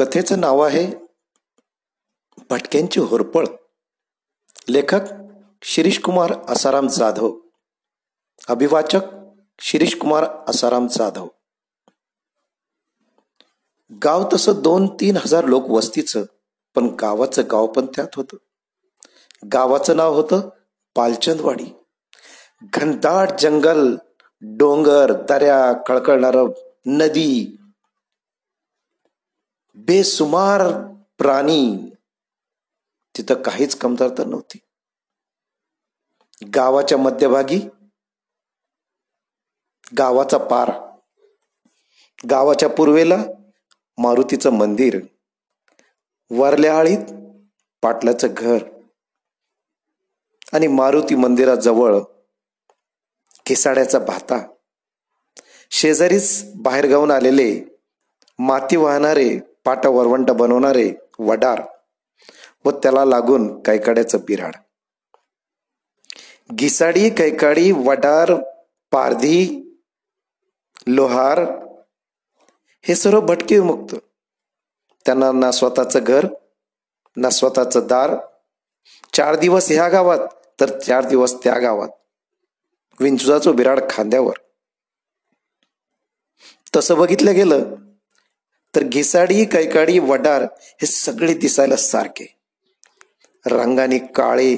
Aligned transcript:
कथेचं 0.00 0.40
नाव 0.40 0.60
आहे 0.60 0.92
भटक्यांची 2.50 3.00
होरपळ. 3.00 3.46
लेखक 4.68 5.00
शिरीष 5.62 5.98
कुमार 5.98 6.32
जाधव. 6.86 7.38
अभिवाचक 8.48 9.00
शिरीष 9.60 9.96
कुमार 9.96 10.24
जाधव. 10.86 11.28
गाव 14.04 14.28
तसं 14.32 14.52
दोन 14.62 14.86
तीन 14.86 15.16
हजार 15.16 15.44
लोक 15.44 15.70
वस्तीचं 15.70 16.24
पण 16.74 16.84
गावाचं 16.86 17.42
गाव 17.50 17.66
पण 17.66 17.86
त्यात 17.86 18.08
होतं. 18.16 18.36
गावाचं 19.52 19.96
नाव 19.96 20.14
होतं 20.14 20.48
पालचंदवाडी. 20.94 21.74
घनदाट 22.62 23.28
जंगल 23.40 23.96
डोंगर 24.40 25.12
दऱ्या 25.12 25.72
कळकळणारं 25.72 26.48
नदी 26.86 27.56
बेसुमार 29.74 30.62
प्राणी 31.18 31.90
तिथं 33.16 33.42
काहीच 33.42 33.76
कमतरता 33.78 34.24
नव्हती. 34.24 34.58
गावाच्या 36.54 36.98
मध्यभागी 36.98 37.60
गावाचा 39.98 40.38
पार 40.38 40.70
गावाच्या 42.30 42.68
पूर्वेला 42.68 43.16
मारुतीचं 43.98 44.50
मंदिर 44.50 45.00
वरल्या 46.30 46.78
आळीत 46.78 47.12
पाटलाचं 47.82 48.28
घर 48.36 48.58
आणि 50.52 50.66
मारुती 50.66 51.14
मंदिराजवळ 51.14 51.98
केसाड्याचा 53.46 53.98
भाता. 53.98 54.46
शेजारीच 55.70 56.42
बाहेरगावून 56.54 57.10
आलेले 57.10 57.78
माती 58.38 58.76
वाहणारे 58.76 59.49
पाट 59.64 59.86
वरवंट 59.86 60.30
बनवणारे 60.30 60.92
वडार 61.18 61.62
व 62.64 62.70
त्याला 62.70 63.04
लागून 63.04 63.62
कैकाड्याचं 63.62 64.18
बिराड. 64.18 64.54
घिसाडी 66.54 67.10
कैकाडी 67.10 67.72
वडार 67.72 68.32
पारधी 68.90 69.66
लोहार 70.86 71.38
हे 72.82 72.94
सर्व 72.94 73.20
भटके 73.20 73.58
विमुक्त. 73.58 73.94
त्यांना 75.06 75.32
ना 75.32 75.52
स्वतःचं 75.52 76.00
घर 76.02 76.26
ना 77.16 77.30
स्वतःचं 77.30 77.86
दार. 77.86 78.16
चार 79.12 79.36
दिवस 79.36 79.70
ह्या 79.70 79.88
गावात 79.88 80.18
तर 80.60 80.78
चार 80.78 81.04
दिवस 81.04 81.34
त्या 81.44 81.58
गावात. 81.58 81.88
विंचुजाचं 83.00 83.56
बिराड 83.56 83.80
खांद्यावर. 83.90 84.34
तसं 86.76 86.98
बघितलं 86.98 87.34
गेलं 87.34 87.74
तर 88.76 88.84
घिसाडी 88.84 89.44
कैकाडी 89.44 89.98
वडार 89.98 90.42
हे 90.62 90.86
सगळे 90.86 91.34
दिसायला 91.34 91.76
सारखे. 91.76 92.36
रंगाने 93.46 93.98
काळे 93.98 94.56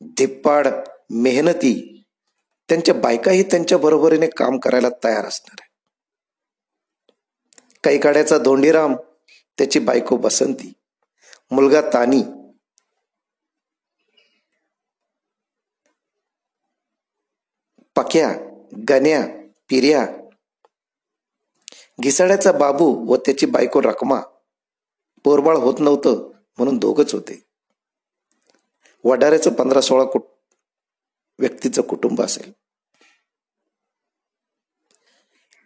धिप्पाड 0.00 0.68
मेहनती. 1.10 1.88
त्यांच्या 2.68 2.94
बायकाही 2.94 3.42
त्यांच्या 3.42 3.78
बरोबरीने 3.78 4.26
काम 4.26 4.58
करायला 4.58 4.88
तयार 5.04 5.24
असणार 5.24 5.56
आहे 5.60 5.70
कैकाड्याचा 7.84 8.38
धोंडीराम 8.38 8.94
त्याची 9.58 9.78
बायको 9.78 10.16
बसंती. 10.16 10.72
मुलगा 11.50 11.80
तानी. 11.80 12.22
पक्या 17.96 18.32
गण्या 18.88 19.26
पिर्या 19.68 20.06
घिसाड्याचा 22.02 22.52
बाबू 22.52 23.12
व 23.12 23.16
त्याची 23.16 23.46
बायको 23.46 23.82
रकमा 23.82 24.20
पोरबाळ 25.24 25.56
होत 25.56 25.74
नव्हतं 25.78 26.30
म्हणून 26.58 26.78
दोघच 26.78 27.14
होते. 27.14 27.42
वडाऱ्याचं 29.04 29.52
पंधरा 29.52 29.80
सोळा 29.80 30.04
कुट 30.04 30.22
व्यक्तीचं 31.38 31.82
कुटुंब 31.82 32.22
असेल. 32.22 32.52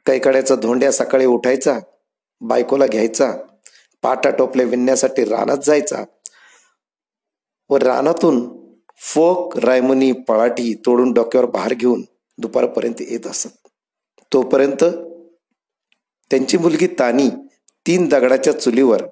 कैकाड्याचा 0.07 0.55
धोंड्या 0.55 0.93
सकाळी 0.93 1.27
उठायचा 1.27 1.79
बायकोला 2.41 2.87
घ्यायचा 2.87 3.33
पाटा 4.03 4.31
टोपले 4.31 4.65
विणण्यासाठी 4.65 5.25
रानात 5.25 5.59
जायचा 5.65 6.05
व 7.71 7.77
रानातून 7.77 8.67
फोक 8.99 9.59
रायमुनी 9.59 10.13
पळाटी 10.13 10.75
तोडून 10.87 11.13
डोक्यावर 11.13 11.47
बाहेर 11.47 11.75
घेऊन 11.75 12.03
दुपारपर्यंत 12.39 13.01
येत 13.01 13.27
असत. 13.27 13.69
तोपर्यंत 14.33 14.85
त्यांची 16.31 16.59
मुलगी 16.59 16.87
तानी 16.87 17.31
तीन 17.87 18.09
दगडाच्या 18.09 18.61
चुलीवर 18.61 19.03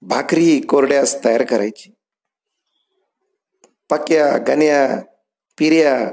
भाकरी 0.00 0.60
कोरड्यास 0.60 1.24
तयार 1.24 1.44
करायची. 1.44 1.92
पाक्या 3.90 4.38
गण्या 4.38 5.02
पिर्या 5.58 6.10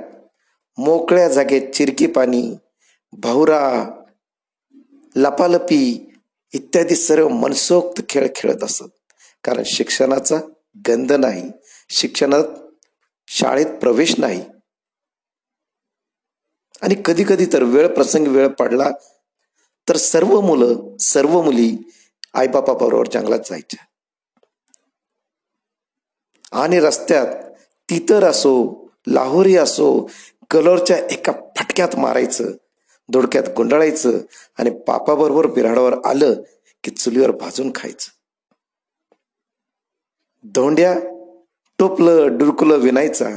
मोकळ्या 0.78 1.28
जागेत 1.28 1.72
चिरकी 1.74 2.08
पाणी 2.08 2.56
भाऊरा 3.12 3.90
लपालपी 5.16 6.10
इत्यादी 6.54 6.96
सर्व 6.96 7.28
मनसोक्त 7.28 8.02
खेळ 8.10 8.28
खेळत 8.36 8.64
असत. 8.64 8.84
कारण 9.44 9.64
शिक्षणाचा 9.66 10.36
गंध 10.88 11.12
नाही. 11.12 11.52
शिक्षणात 11.90 12.44
शाळेत 13.28 13.66
प्रवेश 13.66 14.20
नाही. 14.20 14.46
आणि 16.82 16.96
कधी 17.06 17.24
कधी 17.30 17.46
तर 17.46 17.64
वेळ 17.64 17.88
प्रसंग 17.88 18.28
वेळ 18.28 18.48
पडला 18.48 18.90
तर 19.90 19.98
सर्व 19.98 20.42
मुलं 20.42 20.98
सर्व 20.98 21.42
मुली 21.42 21.78
आईबापाबरोबर 22.34 23.08
जंगलात 23.14 23.40
जायच्या. 23.40 23.86
आणि 26.52 26.80
रस्त्यात 26.80 27.28
तितर 27.90 28.24
असो 28.24 28.88
लाहोरी 29.08 29.58
असो 29.58 30.12
कलोरच्या 30.52 30.98
एका 30.98 31.32
फटक्यात 31.32 31.96
मारायचं 31.96 32.44
दोडक्यात 33.10 33.44
गुंडाळायचं 33.58 34.12
आणि 34.58 34.70
पापाबरोबर 34.70 35.48
बिराडावर 35.48 35.94
आलं 36.06 36.34
की 36.84 36.92
चुलीवर 36.92 37.32
भाजून 37.32 37.72
खायचं. 37.76 38.12
धोंड्या 40.44 41.00
टोपलं 41.80 42.38
डुरकुलं 42.38 42.76
विणायचा 42.76 43.30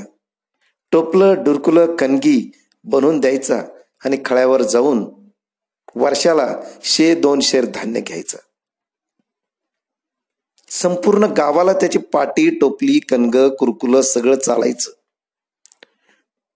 टोपलं 0.92 1.42
डुरकुलं 1.44 1.96
कणगी 1.96 2.52
बनवून 2.84 3.20
द्यायचा 3.20 3.62
आणि 4.04 4.18
खळ्यावर 4.24 4.62
जाऊन 4.62 5.21
वर्षाला 5.96 6.56
शे 6.84 7.14
दोन 7.14 7.40
शेर 7.40 7.64
धान्य 7.64 8.00
घ्यायचं. 8.00 8.38
संपूर्ण 10.68 11.24
गावाला 11.24 11.72
त्याची 11.72 11.98
पाटी 11.98 12.58
टोपली 12.58 12.98
कणग 12.98 13.48
कुरकुल 13.48 14.00
सगळं 14.00 14.38
चालायचं. 14.38 14.90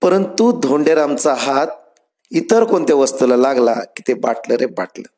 परंतु 0.02 0.60
धोंडेरामचा 0.60 1.34
हात 1.34 1.66
इतर 2.30 2.64
कोणत्या 2.64 2.97
वस्तूला 2.97 3.36
लागला 3.36 3.74
की 3.74 4.02
ते 4.08 4.14
बाटलं 4.14 4.54
रे 4.54 4.66
बाटलं. 4.66 5.08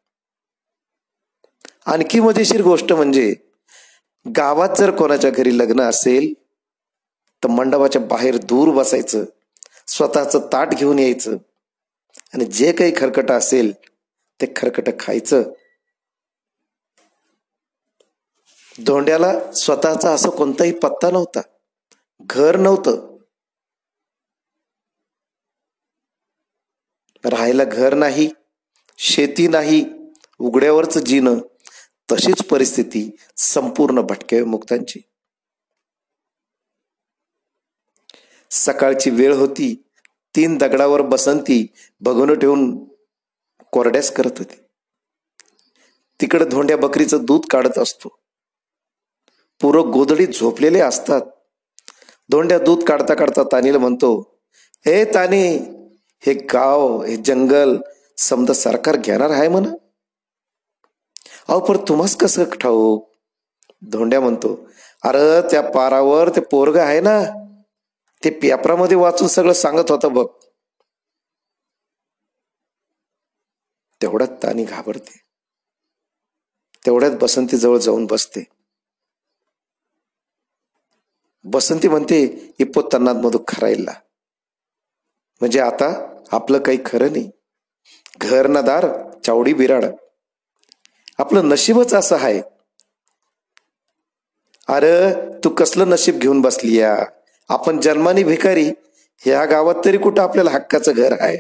आणखी 1.87 2.21
मजेशीर 2.21 2.62
गोष्ट 2.62 2.93
म्हणजे 2.93 3.35
गावात 4.37 4.69
जर 4.79 4.91
कोणाच्या 4.91 5.31
घरी 5.31 5.59
लग्न 5.59 5.81
असेल 5.81 6.35
तर 7.45 7.47
मंडपाच्या 7.47 8.03
बाहेर 8.03 8.37
दूर 8.37 8.75
बसायचं 8.75 9.25
स्वतःचं 9.87 10.39
ताट 10.53 10.69
घेऊन 10.75 10.99
यायचं. 10.99 11.37
आणि 12.35 12.45
जे 12.45 12.73
काही 12.73 12.93
खरकट 12.97 13.31
असेल 13.31 13.73
ते 14.41 14.47
खरकट 14.56 15.00
खायचं. 15.00 15.43
धोंड्याला 18.87 19.53
स्वतःचा 19.53 20.15
असं 20.15 20.31
कोणताही 20.31 20.72
पत्ता 20.72 21.10
नव्हता. 21.10 21.41
घर 22.21 22.56
नव्हतं. 22.56 23.19
राहायला 27.25 27.64
घर 27.64 27.94
नाही 27.94 28.31
शेती 28.99 29.49
नाही 29.49 29.85
उघड्यावरच 30.38 30.99
जीणं 30.99 31.38
तशीच 32.12 32.43
परिस्थिती 32.43 33.17
संपूर्ण 33.37 34.00
भटक्या 34.00 34.46
मुक्तांची. 34.46 35.00
सकाळची 38.50 39.11
वेळ 39.11 39.32
होती 39.32 39.82
तीन 40.37 40.58
दगडावर 40.58 41.02
बसंती 41.02 41.67
बघून 42.00 42.38
ठेवून 42.38 42.88
कोरड्यास 43.73 44.11
करत 44.11 44.38
होती. 44.38 44.55
तिकडे 46.20 46.44
धोंड्या 46.44 46.76
बकरीचं 46.76 47.25
दूध 47.25 47.41
काढत 47.50 47.79
असतो. 47.79 48.09
पुरं 49.61 49.91
गोधडीत 49.91 50.29
झोपलेले 50.29 50.81
असतात. 50.81 51.20
धोंड्या 52.31 52.59
दूध 52.59 52.85
काढता 52.85 53.15
काढता 53.15 53.43
तानीला 53.43 53.79
म्हणतो 53.79 54.38
हे 54.87 55.05
तानी 55.05 55.59
हे 56.26 56.32
गाव 56.35 57.03
हे 57.03 57.17
जंगल 57.17 57.76
समजा 58.19 58.53
सरकार 58.53 58.97
घेणार 58.97 59.31
आहे 59.31 59.49
म्हणा? 59.49 59.70
अहो 61.49 61.61
पण 61.61 61.76
तुम्हाच 61.88 62.17
कसं 62.17 62.44
ठाऊक? 62.44 63.11
धोंड्या 63.82 64.20
म्हणतो 64.20 64.69
अरे 65.05 65.50
त्या 65.50 65.62
पारावर 65.62 66.29
ते 66.29 66.41
पोरग 66.41 66.76
आहे 66.76 67.00
ना 67.00 67.20
ते 68.25 68.31
पेपरामध्ये 68.31 68.97
वाचून 68.97 69.29
सगळं 69.29 69.53
सांगत 69.53 69.91
होतं 69.91 70.12
बघ. 70.12 70.26
तेवढ्यात 74.00 74.37
तानी 74.43 74.65
घाबरते. 74.65 75.21
तेवढ्यात 76.87 77.12
बसंती 77.21 77.56
जवळ 77.56 77.79
जाऊन 77.79 78.06
बसते. 78.06 78.45
बसंती 81.45 81.89
म्हणते 81.89 82.21
इप्पो 82.59 82.83
तन्नात 82.93 83.15
मधू 83.15 83.39
खरायला 83.49 83.93
म्हणजे 85.41 85.61
आता 85.61 85.89
आपलं 86.33 86.59
काही 86.59 86.79
खरं 86.87 87.12
नाही. 87.12 87.31
घर 88.21 88.47
ना 88.47 88.61
दार 88.61 88.87
चावडी 89.27 89.53
बिराड. 89.55 89.85
आपलं 91.19 91.49
नशीबच 91.49 91.94
असं 91.94 92.17
आहे 92.17 92.41
अरे 94.69 94.93
तू 95.44 95.49
कसलं 95.51 95.89
नशीब 95.89 96.19
घेऊन 96.19 96.41
बसली 96.41 96.77
या 96.79 96.97
आपण 97.51 97.81
जन्माने 97.81 98.23
भिकारी. 98.25 98.71
ह्या 99.23 99.44
गावात 99.44 99.75
तरी 99.85 99.99
कुठं 99.99 100.23
आपल्याला 100.23 100.51
हक्काचं 100.51 100.93
घर 100.93 101.17
आहे 101.21 101.37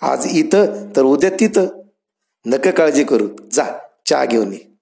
आज 0.00 0.26
इथं 0.30 0.90
तर 0.96 1.02
उद्या 1.02 1.30
तिथं. 1.30 1.66
नक 2.46 2.68
काळजी 2.68 3.04
करू. 3.04 3.28
जा 3.52 3.64
चहा 4.06 4.24
घेऊन 4.24 4.52
ये. 4.52 4.74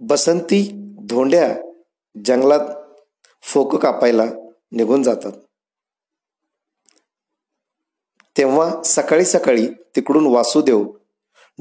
बसंती 0.00 0.70
धोंड्या 1.00 1.54
जंगलात 2.24 2.60
फोक 3.42 3.76
कापायला 3.76 4.24
निघून 4.72 5.02
जातात. 5.02 5.32
तेव्हा 8.36 8.82
सकाळी 8.82 9.24
सकाळी 9.24 9.66
तिकडून 9.96 10.26
वासुदेव 10.26 10.84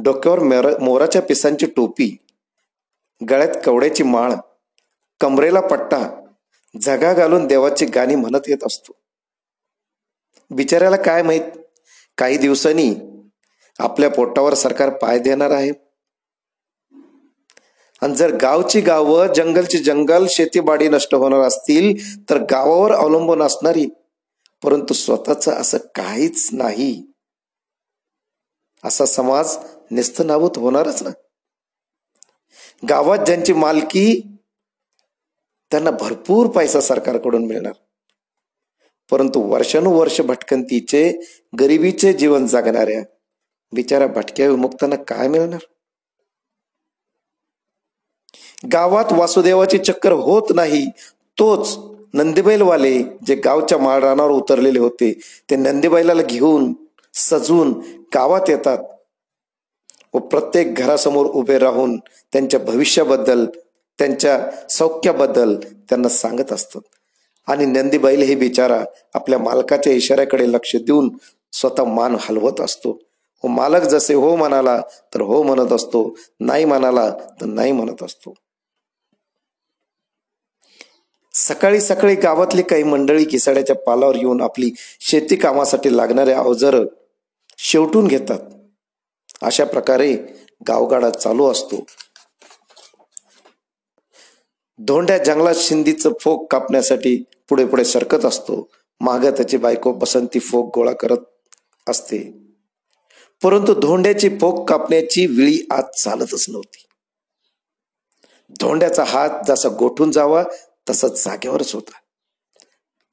डोक्यावर 0.04 0.40
मेर 0.40 0.78
मोराच्या 0.80 1.22
पिसांची 1.22 1.66
टोपी 1.66 2.18
गळ्यात 3.30 3.62
कवड्याची 3.66 4.04
माळ 4.04 4.34
कमरेला 5.20 5.62
पट्टा 5.62 6.21
झगा 6.82 7.14
घालून 7.14 7.48
देवाची 7.48 7.86
गाणी 7.86 8.16
म्हणत 8.16 8.42
येत 8.48 8.64
असतो. 8.66 8.94
बिचाऱ्याला 10.50 10.96
काय 10.96 11.22
माहीत? 11.22 11.42
काही 12.18 12.38
दिवसांनी 12.38 12.96
आपल्या 13.80 14.10
पोटावर 14.10 14.54
सरकार 14.54 14.90
पाय 14.90 15.20
देणार 15.20 15.52
आहे. 15.52 15.72
आणि 18.02 18.16
जर 18.16 18.36
गावची 18.36 18.82
गावं 18.82 19.34
जंगलची 19.34 19.78
जंगल 19.78 20.26
शेतीबाडी 20.30 20.90
नष्ट 20.90 21.16
होणार 21.16 21.40
असतील 21.40 22.16
तर 22.30 22.38
गावावर 22.38 22.92
अवलंबून 22.92 23.42
असणारी 23.42 23.88
परंतु 24.64 24.94
स्वतःच 24.94 25.48
असं 25.48 25.78
काहीच 25.78 26.50
नाही. 26.52 27.06
असा 28.84 29.06
समाज 29.06 29.58
निस्तनाभूत 29.92 30.58
होणारच 30.58 31.04
ना. 31.04 31.10
गावात 32.90 33.20
ज्यांची 33.20 33.54
मालकी 33.54 34.31
त्यांना 35.72 35.92
भरपूर 35.92 36.48
पैसा 36.48 36.80
सरकारकडून 36.80 37.46
मिळणार. 37.46 37.74
परंतु 39.12 39.40
वर्षानुवर्ष 39.40 40.22
भटकंतीचे 40.22 41.22
गरिबीचे 41.60 42.14
जीवन 42.14 42.48
जगणाऱ्या 42.48 43.04
बिचारा 43.74 44.08
भटक्या 44.08 44.50
विमुक्तांना 44.50 44.96
काय 44.96 45.28
मिळणार? 45.28 45.60
गावात 48.74 49.06
वासुदेवाची 49.12 49.78
चक्कर 49.78 50.12
होत 50.12 50.44
नाही 50.56 50.86
तोच 51.40 51.78
नंदीबैलवाले 52.14 53.04
जे 53.28 53.36
गावच्या 53.36 53.78
माळरानावर 53.78 54.32
उतरलेले 54.32 54.80
होते 54.80 55.20
ते 55.50 55.56
नंदीबैलाला 55.56 56.22
घेऊन 56.22 56.74
सजून 57.14 57.72
गावात 58.16 58.50
येतात 58.50 58.78
व 60.14 60.20
प्रत्येक 60.20 60.76
घरासमोर 60.76 61.26
उभे 61.26 61.58
राहून 61.60 61.98
त्यांच्या 62.34 62.60
भविष्याबद्दल 62.60 63.46
त्यांच्या 63.98 64.48
सौख्याबद्दल 64.70 65.56
त्यांना 65.90 66.10
सांगत 66.10 66.54
असतात. 66.54 66.82
आणि 67.48 67.66
नंदीबाईल 67.66 68.22
हे 68.22 68.36
बिचारा 68.36 68.84
आपल्या 69.14 69.40
मालकाच्या 69.40 69.94
इशाऱ्याकडे 69.94 70.52
लक्ष 70.52 70.76
देऊन 70.76 71.10
स्वतः 71.52 71.84
मान 71.84 72.16
हलवत 72.20 72.62
असतो. 72.62 73.00
व 73.44 73.48
मालक 73.48 73.82
जसे 73.82 74.14
हो 74.14 74.36
म्हणाला 74.36 74.82
तर 75.14 75.22
हो 75.22 75.44
म्हणत 75.44 75.74
असतो. 75.74 76.18
नाही 76.40 76.66
म्हणाला 76.66 77.10
तर 77.10 77.46
नाही 77.46 77.72
म्हणत 77.72 78.04
असतो. 78.04 78.34
सकाळी 81.34 81.82
सकाळी 81.82 82.16
गावातली 82.16 82.62
काही 82.62 82.84
मंडळी 82.84 83.26
किसाड्याच्या 83.26 83.76
पालावर 83.76 84.16
येऊन 84.16 84.42
आपली 84.42 84.72
शेती 85.00 85.36
कामासाठी 85.36 85.98
लागणारे 85.98 86.34
अवजार 86.34 86.76
शेवटून 87.58 88.08
घेतात. 88.08 88.40
अशा 89.42 89.66
प्रकारे 89.66 90.14
गावगाडा 90.68 91.10
चालू 91.10 91.52
असतो. 91.52 91.86
धोंड्या 94.86 95.18
जंगलात 95.18 95.56
शिंदीचं 95.56 96.12
फोक 96.22 96.52
कापण्यासाठी 96.52 97.24
पुढे 97.50 97.66
पुढे 97.66 97.86
सरकत 97.86 98.26
असतो. 98.26 98.70
माग 99.02 99.20
त्याची 99.20 99.58
बायको 99.58 99.94
बसंती 99.94 100.40
फोक 100.40 100.72
गोळा 100.76 100.92
करत 100.92 101.18
असते. 101.90 102.34
परंतु 103.44 103.74
धोंड्याची 103.74 104.30
फोक 104.30 104.70
कापण्याची 104.70 105.26
विळी 105.26 105.68
आज 105.72 105.84
चालतच 106.02 106.46
नव्हती. 106.50 106.86
धोंड्याचा 108.60 109.04
हात 109.04 109.30
जसा 109.48 109.70
गोठून 109.80 110.12
जावा 110.12 110.44
तसा 110.90 111.08
जागेवरच 111.08 111.74
होता. 111.74 111.92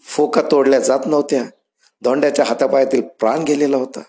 फोका 0.01 0.43
तोडल्या 0.51 0.81
जात 0.81 1.01
नव्हत्या. 1.07 1.45
धोंड्याच्या 2.03 2.45
हातापायातील 2.45 3.03
प्राण 3.03 3.43
गेलेला 3.43 3.77
होता. 3.77 4.01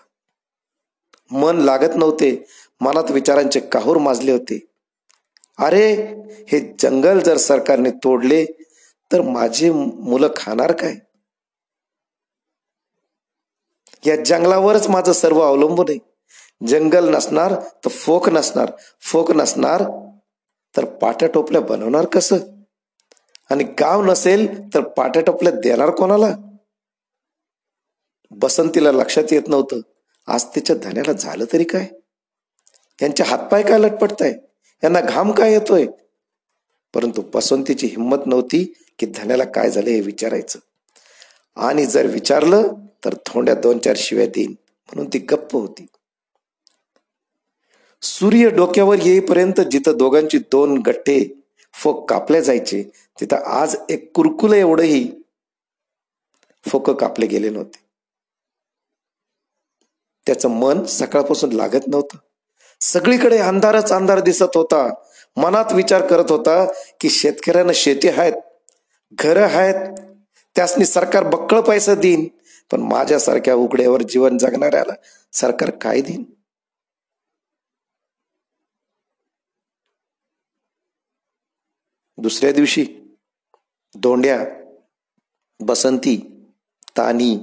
मन 1.30 1.56
लागत 1.56 1.96
नव्हते. 1.96 2.46
मनात 2.80 3.10
विचारांचे 3.10 3.60
काहूर 3.60 3.96
माजले 3.96 4.32
होते. 4.32 4.69
अरे 5.60 5.92
हे 6.48 6.74
जंगल 6.78 7.20
जर 7.20 7.36
सरकारने 7.36 7.90
तोडले 7.90 8.46
तर 9.12 9.22
माझी 9.22 9.70
मुलं 9.70 10.28
खाणार 10.36 10.72
काय? 10.72 10.94
या 14.06 14.16
जंगलावरच 14.24 14.88
माझं 14.88 15.12
सर्व 15.12 15.40
अवलंबून 15.40 15.86
आहे. 15.88 15.98
जंगल 16.66 17.14
नसणार 17.14 17.54
तर 17.54 17.88
फोक 17.88 18.28
नसणार. 18.28 18.72
फोक 19.00 19.30
नसणार 19.30 19.82
तर 20.76 20.84
पाट्या 20.84 21.28
टोपल्या 21.28 21.60
बनवणार 21.60 22.06
कसं? 22.06 22.36
आणि 23.50 23.64
गाव 23.64 24.04
नसेल 24.04 24.74
तर 24.74 24.80
पाट्या 24.80 25.22
टोपल्या 25.22 25.52
देणार 25.52 25.90
कोणाला? 25.90 26.36
बसंतीला 28.30 28.92
लक्षात 28.92 29.24
येत 29.30 29.48
नव्हतं. 29.48 29.80
आज 30.26 30.44
तिच्या 30.44 30.76
धन्याला 30.76 31.12
झालं 31.12 31.44
तरी 31.52 31.64
काय? 31.64 31.88
त्यांचे 32.98 33.24
हातपाय 33.24 33.62
काय 33.62 33.78
लटपटताय? 33.78 34.32
यांना 34.84 35.00
घाम 35.00 35.32
काय 35.32 35.52
येतोय? 35.52 35.86
परंतु 36.94 37.22
पसंतीची 37.22 37.86
हिंमत 37.86 38.16
नव्हती 38.26 38.72
की 38.98 39.06
धन्याला 39.06 39.44
काय 39.44 39.70
झालं 39.70 39.90
हे 39.90 40.00
विचारायचं. 40.00 40.58
आणि 41.56 41.86
जर 41.86 42.06
विचारलं 42.06 42.74
तर 43.04 43.14
थोड्या 43.26 43.54
दोन 43.54 43.78
चार 43.78 43.94
शिव्या 43.96 44.26
देईन 44.26 44.50
म्हणून 44.50 45.06
ती 45.12 45.18
गप्प 45.18 45.56
होती. 45.56 45.86
सूर्य 48.02 48.50
डोक्यावर 48.50 48.96
येईपर्यंत 49.02 49.60
जिथं 49.60 49.96
दोघांची 49.96 50.38
दोन 50.38 50.78
गट्टे 50.78 51.34
फोक 51.74 52.10
कापले 52.10 52.42
जायचे 52.42 52.90
तिथं 53.20 53.36
आज 53.36 53.76
एक 53.88 54.12
कुरकुल 54.14 54.52
एवढंही 54.52 55.12
फोक 56.68 56.90
कापले 56.90 57.26
गेले 57.26 57.50
नव्हते. 57.50 57.78
त्याचं 60.26 60.48
मन 60.48 60.84
सकाळपासून 60.84 61.52
लागत 61.52 61.88
नव्हतं. 61.88 62.16
सगळीकडे 62.80 63.38
अंधारच 63.38 63.92
अंधार 63.92 64.20
दिसत 64.20 64.56
होता. 64.56 64.88
मनात 65.36 65.72
विचार 65.72 66.06
करत 66.06 66.30
होता 66.30 66.64
की 67.00 67.10
शेतकऱ्यांना 67.10 67.72
शेती 67.74 68.08
आहेत 68.08 68.32
घरं 69.12 69.42
आहेत 69.42 69.98
त्यासनी 70.56 70.84
सरकार 70.84 71.24
बक्कळ 71.24 71.60
पैसा 71.60 71.94
देईन 71.94 72.26
पण 72.70 72.80
माझ्यासारख्या 72.80 73.54
उघड्यावर 73.54 74.02
जीवन 74.02 74.38
जगणाऱ्याला 74.38 74.92
सरकार 75.32 75.70
काय 75.70 76.00
देईन? 76.00 76.24
दुसऱ्या 82.18 82.52
दिवशी 82.52 82.84
धोंड्या 83.94 84.38
बसंती 85.60 86.16
तानी 86.98 87.36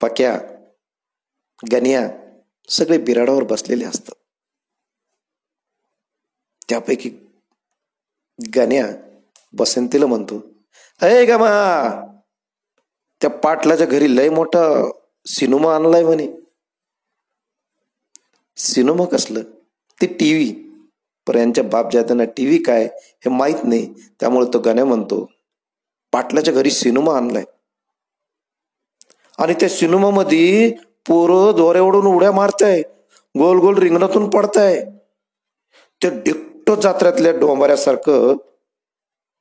पक्या 0.00 0.38
गण्या 1.72 2.08
सगळे 2.68 2.98
बिराडावर 2.98 3.44
बसलेले 3.44 3.84
असतात. 3.84 4.14
त्यापैकी 6.68 7.10
गण्या 8.56 8.86
बसंतीला 9.52 10.06
म्हणतो. 10.06 10.46
अय 11.02 11.24
गमा 11.24 11.48
त्या 13.20 13.30
पाटलाच्या 13.30 13.86
घरी 13.86 14.16
लय 14.16 14.28
मोठा 14.28 14.90
सिनेमा 15.26 15.74
आणलाय 15.74 16.04
म्हणे. 16.04 16.28
सिनेमा 18.56 19.04
कसलं? 19.04 19.40
ते 20.02 20.06
टीव्ही. 20.06 20.72
पर 21.26 21.34
यांच्या 21.34 21.64
बाप 21.64 21.92
जात्यांना 21.92 22.24
टीव्ही 22.24 22.62
काय 22.62 22.84
हे 22.94 23.28
माहीत 23.28 23.64
नाही. 23.64 23.94
त्यामुळे 24.20 24.46
तो 24.52 24.58
गण्या 24.58 24.84
म्हणतो 24.84 25.30
पाटलाच्या 26.12 26.54
घरी 26.54 26.70
सिनेमा 26.70 27.16
आणलाय. 27.16 27.44
आणि 29.38 29.54
त्या 29.54 29.68
सिनेमामध्ये 29.68 30.74
पोरं 31.06 31.56
दोऱ्यावडून 31.56 32.06
उड्या 32.06 32.32
मारताय. 32.32 32.82
गोल 33.38 33.58
गोल 33.58 33.78
रिंगणातून 33.78 34.30
पडताय. 34.30 34.84
ते 36.02 36.51
डिक्टो 36.72 36.82
जात्र्यातल्या 36.82 37.32
डोंबाऱ्यासारखं 37.32 38.36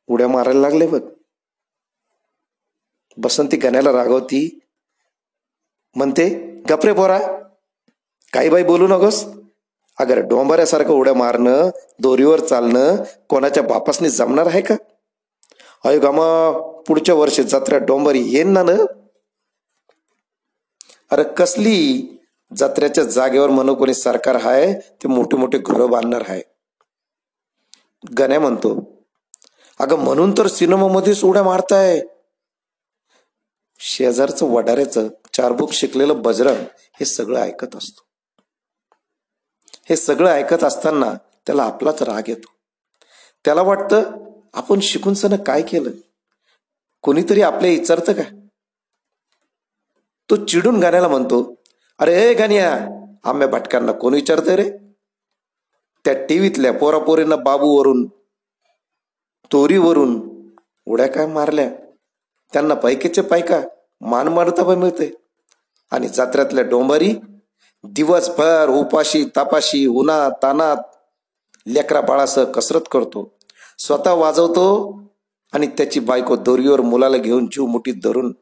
उड्या 0.07 0.27
मारायला 0.27 0.59
लागले 0.59 0.88
बघ. 0.88 1.00
बसंती 3.17 3.57
गण्याला 3.57 3.91
रागवती. 3.91 4.59
म्हणते 5.95 6.29
गपरे 6.69 6.93
पोरा 6.93 7.19
काही 8.33 8.50
बाई 8.50 8.63
बोलू 8.63 8.88
नकोस. 8.88 9.25
अगर 10.00 10.19
डोंबऱ्यासारखं 10.19 10.93
उड्या 10.93 11.13
मारणं 11.13 11.69
दोरीवर 12.00 12.39
चालणं 12.39 13.03
कोणाच्या 13.29 13.63
बापासनी 13.63 14.09
जमणार 14.09 14.45
आहे 14.45 14.61
का? 14.61 14.75
अयो 15.83 16.00
गामा 16.00 16.27
पुढच्या 16.88 17.15
वर्षी 17.15 17.43
जत्रा 17.43 17.77
डोंबरी 17.77 18.21
येईन 18.21 18.53
ना 18.53 18.85
अरे 21.11 21.23
कसली 21.38 22.07
जत्रेच्या 22.51 23.03
जागेवर 23.03 23.50
म्हणून 23.50 23.75
कोणी 23.75 23.93
सरकार 23.93 24.35
हाय 24.35 24.73
ते 24.73 25.07
मोठे 25.07 25.38
मोठे 25.38 25.57
घरं 25.57 25.89
बांधणार 25.89 26.23
आहे 26.27 26.50
गण्या 28.20 28.39
म्हणतो. 28.39 28.98
अगं 29.79 30.00
म्हणून 30.00 30.31
तर 30.38 30.48
सिनेमामध्येच 30.48 31.24
उड्या 31.24 31.43
मारताय. 31.43 32.01
शेजारचं 33.79 34.46
वडाऱ्याचं 34.46 35.08
चारबुक 35.34 35.72
शिकलेलं 35.72 36.22
बजरंग 36.22 36.65
हे 36.75 37.05
सगळं 37.05 37.39
ऐकत 37.39 37.75
असतो. 37.75 38.01
हे 39.89 39.96
सगळं 39.96 40.29
ऐकत 40.29 40.63
असताना 40.63 41.13
त्याला 41.46 41.63
आपलाच 41.63 42.03
राग 42.03 42.22
येतो. 42.27 42.51
त्याला 43.46 43.62
वाटतं 43.62 44.01
आपण 44.53 44.79
शिकून 44.79 45.13
सण 45.13 45.43
काय 45.43 45.62
केलं? 45.62 45.89
कोणीतरी 47.01 47.41
आपल्या 47.41 47.72
विचारतं 47.72 48.13
का? 48.13 48.48
तो 50.29 50.46
चिडून 50.46 50.79
गाण्याला 50.79 51.08
म्हणतो 51.08 51.55
अरे 52.00 52.31
ए 52.31 52.34
गाण्या 52.34 52.79
आम्या 53.24 53.48
भटकांना 53.48 53.91
कोण 53.91 54.13
विचारतंय 54.13 54.55
रे? 54.55 54.72
त्या 56.05 56.25
टीव्हीतल्या 56.25 56.74
पोरापोरींना 56.74 57.36
बाबूवरून 57.36 58.08
तोरीवरून 59.51 60.22
उड्या 60.88 61.08
काय 61.08 61.25
मारल्या? 61.25 61.70
त्यांना 62.53 62.74
पैकेचे 62.74 63.22
पायका 63.22 63.62
मान 64.01 64.50
पण 64.50 64.75
मिळते 64.75 65.15
आणि 65.91 66.08
जत्र्यातल्या 66.08 66.63
डोंबारी 66.63 67.13
दिवसभर 67.84 68.70
उपाशी 68.70 69.25
तापाशी 69.36 69.86
उन्हा 69.88 70.29
तानात 70.43 70.77
लेकरा 71.67 72.01
बाळासह 72.01 72.43
कसरत 72.43 72.81
करतो. 72.91 73.38
स्वतः 73.79 74.13
वाजवतो 74.13 74.96
आणि 75.53 75.67
त्याची 75.67 76.00
बायको 76.00 76.36
दोरीवर 76.36 76.81
मुलाला 76.81 77.17
घेऊन 77.17 77.46
जीव 77.46 77.65
मुठीत 77.65 77.93
धरून 78.03 78.34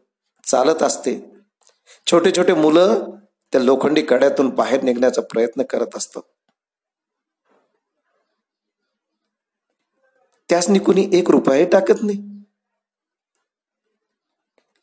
चालत 0.46 0.84
असते. 0.84 1.32
छोटे 2.12 2.32
छोटे 2.38 2.54
मुलं 2.54 3.10
त्या 3.52 3.62
लोखंडी 3.62 4.02
कड्यातून 4.02 4.50
बाहेर 4.50 4.82
निघण्याचा 4.82 5.22
प्रयत्न 5.22 5.64
करत 5.64 5.88
असतात. 5.96 6.22
त्यासनी 10.50 10.80
कुणी 10.80 11.10
एक 11.14 11.32
रुपया 11.32 11.66
टाकत 11.72 12.04
नाही. 12.04 12.18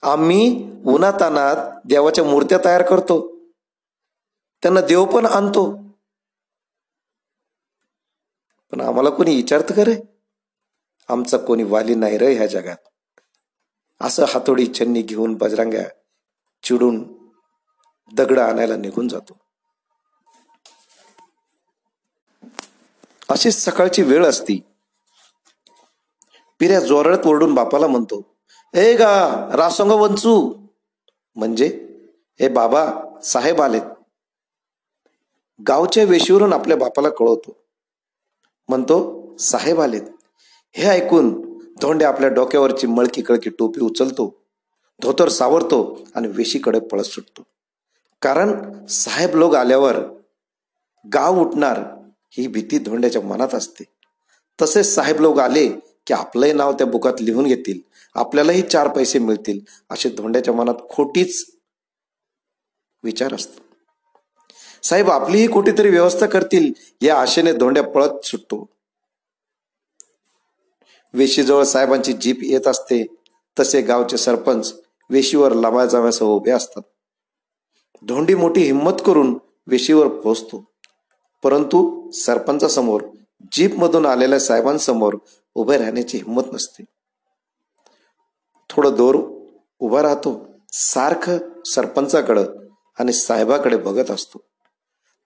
आम्ही 0.03 0.71
उन्हातानात 0.87 1.57
देवाच्या 1.85 2.25
मूर्त्या 2.25 2.59
तयार 2.65 2.83
करतो. 2.83 3.37
त्यांना 4.63 4.81
देव 4.81 5.05
पण 5.05 5.27
आणतो. 5.27 5.79
पण 8.73 8.81
आम्हाला 8.81 9.11
कोणी 9.11 9.37
विचारत 9.37 9.73
करे? 9.77 10.03
आमचा 11.09 11.39
कोणी 11.39 11.63
वाली 11.63 11.95
नाही 11.95 12.19
रे 12.19 12.35
ह्या 12.35 12.47
जगात. 12.47 12.77
असं 14.01 14.25
हातोडी 14.25 14.67
छन्नी 14.79 15.03
घेऊन 15.03 15.35
बजरांग्या 15.35 15.89
चिडून 16.63 17.13
दगड 18.15 18.39
आणायला 18.39 18.77
निघून 18.77 19.09
जातो. 19.09 19.39
अशीच 23.29 23.55
सकाळची 23.55 24.03
वेळ 24.03 24.27
असती. 24.27 24.61
पिऱ्या 26.59 26.81
जोरळत 26.81 27.27
ओरडून 27.27 27.55
बापाला 27.55 27.87
म्हणतो 27.87 28.23
ए 28.75 28.97
गा 28.97 29.47
रासोंग 29.57 29.91
वंचू. 29.91 30.55
म्हणजे? 31.37 31.67
हे 32.41 32.49
बाबा 32.49 32.93
साहेब 33.25 33.63
आलेत. 33.63 33.83
गावच्या 35.69 36.05
वेशीवरून 36.05 36.53
आपल्या 36.53 36.77
बापाला 36.77 37.09
कळवतो. 37.09 37.57
म्हणतो 38.69 39.17
साहेब 39.37 39.81
आलेत. 39.81 40.03
हे 40.73 40.87
ऐकून 40.89 41.59
धोंडे 41.81 42.05
आपल्या 42.05 42.29
डोक्यावरची 42.31 42.87
मळकी 42.87 43.23
कळकी 43.23 43.51
टोपी 43.51 43.81
उचलतो 43.81 44.43
धोतर 45.03 45.29
सावरतो 45.29 46.01
आणि 46.15 46.29
वेशीकडे 46.29 46.81
पळत 46.81 47.03
सुटतो. 47.03 47.43
कारण 48.23 48.87
साहेब 48.87 49.35
लोक 49.35 49.55
आल्यावर 49.55 49.97
गाव 51.15 51.41
उठणार 51.41 51.83
ही 52.31 52.47
भीती 52.47 52.79
धोंड्याच्या 52.79 53.23
मनात 53.23 53.55
असते. 53.55 53.85
तसेच 54.63 54.95
साहेब 54.95 55.21
लोक 55.21 55.39
आले 55.39 55.86
की 56.07 56.15
आपलंही 56.15 56.53
नाव 56.53 56.73
त्या 56.73 56.87
बुकात 56.87 57.13
लिहून 57.21 57.45
घेतील 57.45 57.81
आपल्यालाही 58.15 58.63
चार 58.63 58.89
पैसे 58.89 59.19
मिळतील 59.19 59.61
असे 59.91 60.09
धोंड्याच्या 60.09 60.55
मनात 60.55 60.75
खोटीच 60.91 61.47
विचार 63.03 63.35
असतो. 63.35 63.61
साहेब 64.83 65.11
आपलीही 65.11 65.47
कुठेतरी 65.47 65.89
व्यवस्था 65.91 66.27
करतील 66.27 66.73
या 67.01 67.21
आशेने 67.21 67.53
धोंड्या 67.53 67.83
पळत 67.83 68.25
सुटतो. 68.25 68.67
वेशीजवळ 71.15 71.63
साहेबांची 71.63 72.13
जीप 72.13 72.39
येत 72.43 72.69
असते 72.69 73.07
तसे 73.61 73.81
गावचे 73.81 74.17
सरपंच 74.17 74.75
वेशीवर 75.11 75.53
लमा 75.53 75.87
जाव्यासह 75.87 76.27
उभे 76.27 76.51
असतात. 76.51 76.83
धोंडी 78.03 78.35
मोठी 78.35 78.61
हिंमत 78.61 79.03
करून 79.07 79.39
वेशीवर 79.67 80.09
पोचतो 80.09 80.65
परंतु 81.43 82.11
सरपंचासमोर 82.11 83.03
जीपमधून 83.53 84.07
आलेल्या 84.07 84.41
साहेबांसमोर 84.41 85.17
उभे 85.57 85.77
राहण्याची 85.79 86.19
हिंमत 86.19 86.43
नसते. 86.53 86.85
थोडं 88.71 88.95
दोर 88.97 89.17
उभा 89.79 90.03
राहतो 90.03 90.47
सारखं 90.73 91.39
सरपंचाकडं 91.65 92.45
आणि 92.99 93.13
साहेबाकडे 93.13 93.77
बघत 93.77 94.11
असतो. 94.11 94.39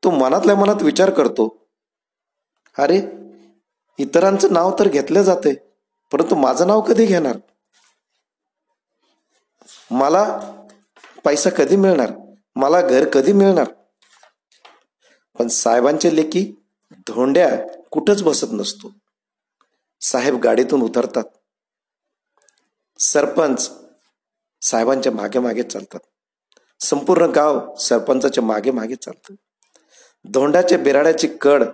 तो 0.05 0.11
मनातल्या 0.11 0.57
मनात 0.57 0.83
विचार 0.83 1.11
करतो 1.11 1.67
अरे 2.79 3.03
इतरांचं 3.99 4.53
नाव 4.53 4.75
तर 4.79 4.89
घेतलं 4.89 5.23
जाते 5.23 5.55
परंतु 6.13 6.35
माझं 6.35 6.67
नाव 6.67 6.81
कधी 6.81 7.07
घेणार? 7.07 7.39
मला 9.91 10.23
पैसा 11.25 11.51
कधी 11.51 11.77
मिळणार? 11.77 12.13
मला 12.57 12.81
घर 12.81 13.09
कधी 13.09 13.33
मिळणार? 13.33 13.67
पण 15.39 15.49
साहेबांचे 15.49 16.17
लेखी 16.17 16.63
धोंड्या 17.07 17.51
कुठंच 17.91 18.23
बसत 18.23 18.47
नसतो. 18.53 18.93
साहेब 20.01 20.41
गाडीतून 20.41 20.83
उतरतात. 20.83 21.25
सरपंच 22.99 23.71
साहेबांच्या 24.63 25.13
मागे 25.13 25.39
मागे 25.39 25.63
चालतात. 25.63 26.01
संपूर्ण 26.81 27.27
गाव 27.27 27.75
सरपंचाच्या 27.75 28.45
मागे 28.45 28.71
मागे 28.71 28.95
चालतं. 28.95 29.35
धोंडाच्या 30.25 30.79
बिराड्याची 30.79 31.29
कड 31.29 31.65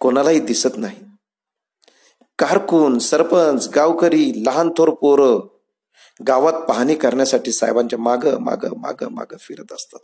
कोणालाही 0.00 0.40
दिसत 0.40 0.76
नाही. 0.76 0.96
कारकून 2.38 2.98
सरपंच 2.98 3.68
गावकरी 3.74 4.42
लहान 4.46 4.70
थोर 4.76 4.90
पोरं 4.90 5.48
गावात 6.28 6.52
पाहणी 6.52 6.94
करण्यासाठी 6.94 7.52
साहेबांच्या 7.52 7.98
माग 7.98 8.26
माग 8.40 8.64
माग 8.76 9.04
माग 9.10 9.36
फिरत 9.40 9.72
असतात. 9.72 10.00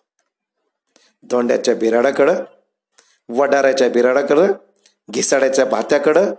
धोंड्याच्या 1.25 1.75
बिराडाकडं 1.75 2.44
वडाऱ्याच्या 3.28 3.88
बिराडाकडं 3.88 4.52
घिसाड्याच्या 5.10 5.64
भात्याकडं? 5.64 6.34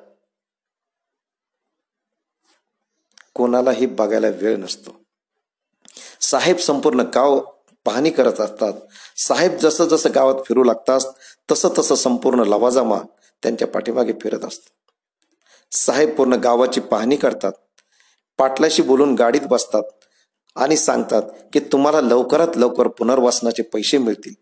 कोणालाही 3.34 3.86
बघायला 3.86 4.28
वेळ 4.28 4.56
नसतो. 4.56 5.02
साहेब 6.22 6.58
संपूर्ण 6.58 7.00
गाव 7.00 7.40
पाहणी 7.86 8.10
करत 8.10 8.42
असतात. 8.42 8.74
साहेब 9.18 9.58
जसं 9.58 9.86
जसं 9.86 10.10
गावात 10.16 10.36
फिरू 10.46 10.64
लागतात 10.64 11.00
तसं 11.52 11.70
तसं 11.78 11.96
संपूर्ण 11.96 12.40
लवाजामा 12.40 13.00
त्यांच्या 13.44 13.68
पाठीमागे 13.68 14.14
फिरत 14.14 14.46
असतो. 14.46 14.70
साहेब 15.72 16.16
पूर्ण 16.16 16.34
गावाची 16.34 16.82
पाहणी 16.82 17.16
करतात. 17.16 17.52
पाटलाशी 18.38 18.82
बोलून 18.82 19.16
गाडीत 19.16 19.42
बसतात 19.50 19.84
आणि 20.56 20.78
सांगतात 20.78 21.22
की 21.54 21.60
तुम्हाला 21.60 22.02
लवकरात 22.02 22.58
लवकर 22.58 22.88
पुनर्वासनाचे 22.88 23.64
पैसे 23.64 23.98
मिळतील. 23.98 24.34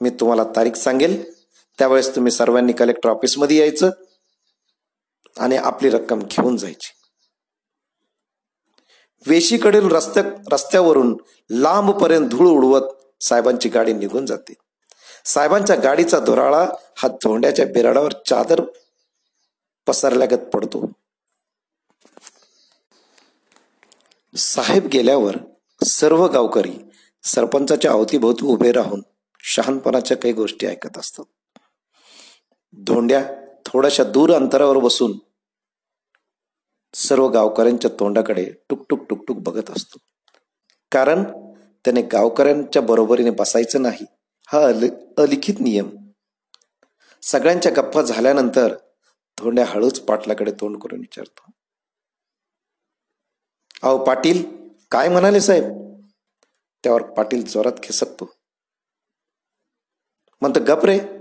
मी 0.00 0.10
तुम्हाला 0.10 0.44
तारीख 0.44 0.72
सांगेल. 0.72 1.39
त्यावेळेस 1.80 2.16
तुम्ही 2.16 2.32
सर्वांनी 2.32 2.72
कलेक्टर 2.72 3.10
ऑफिसमध्ये 3.10 3.56
यायचं 3.56 3.90
आणि 5.38 5.56
आपली 5.56 5.90
रक्कम 5.90 6.18
घेऊन 6.18 6.56
जायची. 6.56 6.90
वेशीकडील 9.26 9.88
रस्त्या 9.88 10.22
रस्त्यावरून 10.52 11.16
लांबपर्यंत 11.50 12.28
धूळ 12.28 12.48
उडवत 12.48 12.90
साहेबांची 13.22 13.68
गाडी 13.68 13.92
निघून 13.92 14.26
जाते. 14.26 14.54
साहेबांच्या 15.24 15.76
गाडीचा 15.76 16.18
धुराळा 16.18 16.68
हा 16.96 17.08
धोंड्याच्या 17.08 17.66
बिराडावर 17.66 18.12
चादर 18.12 18.60
पसरल्यागत 19.86 20.44
पडतो. 20.54 20.92
साहेब 24.36 24.86
गेल्यावर 24.86 25.36
सर्व 25.84 26.26
गावकरी 26.26 26.90
सरपंचाच्या 27.22 27.90
अवतीभोवती 27.90 28.46
उभे 28.46 28.72
राहून 28.72 29.02
शहानपणाच्या 29.40 30.16
काही 30.16 30.34
गोष्टी 30.34 30.66
ऐकत 30.66 30.98
असतात. 30.98 31.24
धोंड्या 32.76 33.30
थोड्याशा 33.66 34.04
दूर 34.04 34.34
अंतरावर 34.34 34.76
बसून 34.76 35.12
सर्व 36.94 37.28
गावकऱ्यांच्या 37.28 37.90
तोंडाकडे 38.00 38.52
टुकटुक 38.68 39.06
टुकटुक 39.10 39.36
बघत 39.36 39.70
असतो. 39.70 39.98
कारण 40.92 41.22
त्याने 41.84 42.02
गावकऱ्यांच्या 42.02 42.82
बरोबरीने 42.82 43.30
बसायचं 43.30 43.82
नाही. 43.82 44.06
हा 44.46 44.58
अल 44.66 44.88
अलिखित 45.18 45.54
नियम. 45.60 45.90
सगळ्यांच्या 47.22 47.72
गप्पा 47.72 48.02
झाल्यानंतर 48.02 48.74
धोंड्या 49.38 49.64
हळूच 49.66 50.00
पाटलाकडे 50.00 50.52
तोंड 50.60 50.82
करून 50.82 51.00
विचारतो. 51.00 51.50
अहो 53.82 54.04
पाटील 54.04 54.68
काय 54.90 55.08
म्हणाले 55.08 55.40
साहेब? 55.40 55.64
त्यावर 56.82 57.02
पाटील 57.02 57.44
जोरात 57.44 57.72
खेसकतो. 57.82 58.34
म्हणतं 60.40 60.64
गप 60.66 60.84
रे 60.84 61.19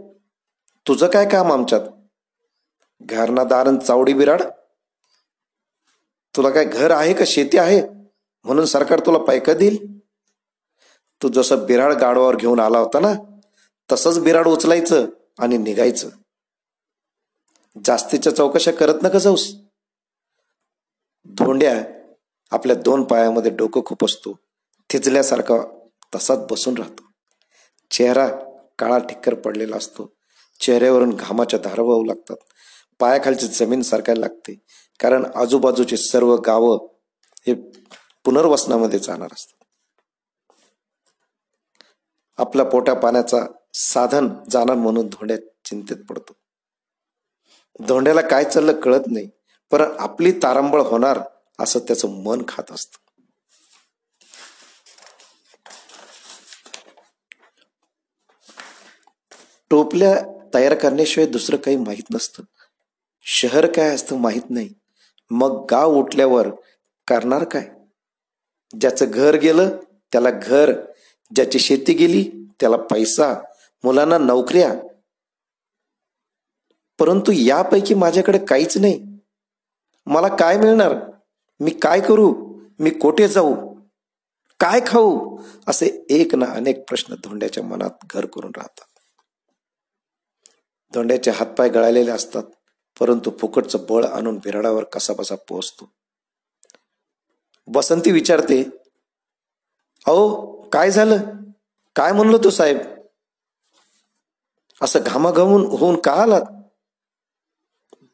तुझं 0.87 1.07
काय 1.07 1.25
काम 1.25 1.51
आमच्यात? 1.51 1.81
घरना 3.01 3.43
दारण 3.43 3.79
चावडी 3.79 4.13
बिराड? 4.13 4.41
तुला 6.35 6.49
काय 6.49 6.65
घर 6.65 6.91
आहे 6.91 7.13
का 7.13 7.23
शेती 7.27 7.57
आहे? 7.57 7.81
म्हणून 8.43 8.65
सरकार 8.65 8.99
तुला 8.99 9.17
पैका 9.17 9.53
देईल? 9.53 9.99
तू 11.23 11.27
जसं 11.27 11.65
बिराड 11.65 11.93
गाडवावर 11.93 12.35
घेऊन 12.35 12.59
आला 12.59 12.79
होता 12.79 12.99
ना 12.99 13.13
तसंच 13.91 14.19
बिराड 14.19 14.47
उचलायचं 14.47 15.05
आणि 15.39 15.57
निघायचं. 15.57 16.09
जास्तीच्या 17.85 18.35
चौकशा 18.35 18.71
करत 18.71 18.99
नका 19.03 19.19
जाऊस. 19.19 19.55
धोंड्या 21.25 21.83
आपल्या 22.51 22.75
दोन 22.75 23.03
पायामध्ये 23.03 23.51
डोकं 23.51 23.81
खूप 23.85 24.05
असतो. 24.05 24.33
थिजल्यासारखा 24.89 25.87
तसाच 26.15 26.39
बसून 26.51 26.77
राहतो. 26.77 27.03
चेहरा 27.91 28.27
काळा 28.79 28.97
ठिक्कर 28.97 29.33
पडलेला 29.33 29.77
असतो. 29.77 30.18
चेहऱ्यावरून 30.59 31.15
घामाच्या 31.15 31.59
धारा 31.59 31.81
वाहू 31.81 32.03
लागतात. 32.03 32.35
पायाखालची 32.99 33.47
जमीन 33.47 33.81
सरकायला 33.81 34.19
लागते. 34.19 34.53
कारण 34.99 35.25
आजूबाजूचे 35.35 35.97
सर्व 35.97 36.35
गावं 36.35 36.87
हे 37.47 37.53
पुनर्वसनामध्ये 38.25 38.99
जाणार 38.99 39.29
असतात. 39.33 39.65
आपल्या 42.37 42.65
पोट्या 42.65 42.93
पाण्याचा 42.93 43.37
साधन 43.73 44.27
जाणार 44.51 44.75
म्हणून 44.75 45.07
धोंड्यात 45.07 45.39
चिंतेत 45.65 45.97
पडतो. 46.09 46.33
धोंड्याला 47.87 48.21
काय 48.21 48.43
चाललं 48.43 48.79
कळत 48.79 49.01
नाही 49.07 49.29
पण 49.71 49.81
आपली 49.81 50.31
तारंबळ 50.31 50.81
होणार 50.81 51.19
असं 51.59 51.79
त्याचं 51.79 52.23
मन 52.23 52.41
खात 52.47 52.71
असत. 52.71 52.89
टोपल्या 59.71 60.38
तयार 60.53 60.73
करण्याशिवाय 60.75 61.29
दुसरं 61.29 61.57
काही 61.57 61.77
माहीत 61.77 62.03
नसतं. 62.13 62.43
शहर 63.21 63.71
काय 63.71 63.89
असतं 63.89 64.17
माहीत 64.17 64.41
नाही. 64.49 64.69
मग 65.29 65.65
गाव 65.71 65.93
उठल्यावर 65.93 66.47
करणार 67.07 67.43
काय? 67.43 67.69
ज्याचं 68.79 69.05
घर 69.09 69.35
गेलं 69.35 69.69
त्याला 70.11 70.29
घर. 70.31 70.73
ज्याची 71.35 71.59
शेती 71.59 71.93
गेली 71.93 72.31
त्याला 72.59 72.77
पैसा. 72.77 73.33
मुलांना 73.83 74.17
नोकऱ्या. 74.17 74.73
परंतु 76.99 77.31
यापैकी 77.31 77.93
माझ्याकडे 77.93 78.39
काहीच 78.39 78.77
नाही. 78.77 79.05
मला 80.05 80.27
काय 80.27 80.57
मिळणार? 80.57 80.95
मी 81.59 81.71
काय 81.71 82.01
करू? 82.01 82.59
मी 82.79 82.89
कोठे 82.89 83.27
जाऊ? 83.27 83.55
काय 84.59 84.81
खाऊ? 84.87 85.37
असे 85.67 86.05
एक 86.09 86.35
ना 86.35 86.45
अनेक 86.45 86.87
प्रश्न 86.87 87.15
धोंड्याच्या 87.15 87.63
मनात 87.63 87.89
घर 88.09 88.25
करून 88.25 88.51
राहतात. 88.55 88.88
धोंड्याचे 90.93 91.31
हातपाय 91.31 91.69
गळालेले 91.69 92.11
असतात 92.11 92.43
परंतु 92.99 93.31
फुकटचं 93.39 93.85
बळ 93.89 94.05
आणून 94.05 94.37
बिराडावर 94.37 94.83
कसाबसा 94.83 95.35
पोहोचतो. 95.49 95.89
बसंती 97.67 98.11
विचारते 98.11 98.61
अहो 100.05 100.45
काय 100.73 100.91
झालं? 100.91 101.17
काय 101.95 102.11
म्हणलो 102.11 102.37
तू 102.37 102.49
साहेब? 102.49 102.77
असं 104.81 104.99
घामाघामून 105.05 105.65
होऊन 105.77 105.99
का 105.99 106.11
आलात 106.13 106.41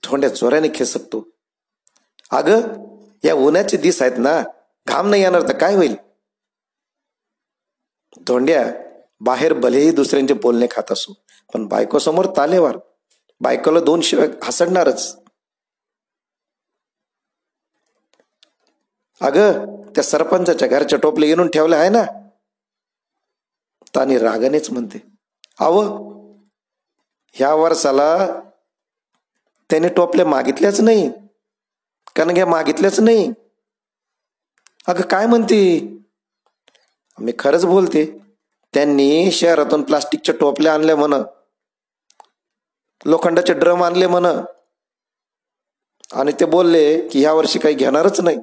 धोंड्या 0.04 0.30
चोऱ्याने 0.36 0.68
खेसकतो 0.76 1.24
अग 2.32 2.50
या 3.24 3.34
उन्हाचे 3.34 3.78
दिस 3.78 4.02
आहेत 4.02 4.18
ना 4.18 4.42
घाम 4.88 5.10
नाही 5.10 5.22
येणार 5.22 5.42
तर 5.42 5.58
काय 5.58 5.76
होईल? 5.76 5.96
धोंड्या 8.28 8.64
बाहेर 9.22 9.54
भलेही 9.54 9.92
दुसऱ्यांचे 9.92 10.34
बोलणे 10.34 10.68
खात 10.72 10.92
असो 10.92 11.14
पण 11.54 11.68
बायको 11.68 12.00
समोर 12.00 12.26
तालेवार. 12.38 12.78
बायकोला 13.42 13.80
दोन 13.80 14.02
शिवाय 14.02 14.28
हसडणारच 14.44 15.16
अग 19.22 19.38
त्या 19.96 20.04
सरपंचाच्या 20.04 20.68
घरच्या 20.68 21.00
टोपले 21.00 21.28
येऊन 21.28 21.50
ठेवले 21.50 21.76
आहे 21.76 21.90
ना? 21.90 22.04
तानी 23.96 24.18
रागानेच 24.18 24.70
म्हणते 24.70 25.02
आव 25.60 25.82
ह्या 27.36 27.54
वर्षाला 27.56 28.18
त्याने 29.70 29.88
टोपले 29.88 30.24
मागितल्याच 30.24 30.82
नाही. 30.82 31.10
कणग्या 32.16 32.46
मागितल्याच 32.46 33.00
नाही. 33.00 33.32
अगं 34.88 35.02
काय 35.02 35.26
म्हणते? 35.26 35.60
मी 37.20 37.34
खरंच 37.40 37.66
बोलते 37.66 38.06
त्यांनी 38.74 39.32
शहरातून 39.32 39.84
प्लास्टिकच्या 39.84 40.36
टोपल्या 40.40 40.74
आणल्या 40.74 40.96
म्हण. 40.96 41.14
लोखंडाचे 43.06 43.54
ड्रम 43.54 43.84
आणले 43.84 44.08
म्हण. 44.08 44.26
आणि 46.14 46.32
ते 46.40 46.46
बोलले 46.46 47.08
की 47.08 47.20
ह्या 47.20 47.34
वर्षी 47.34 47.60
काही 47.60 47.76
घेणारच 47.76 48.22
नाही. 48.22 48.38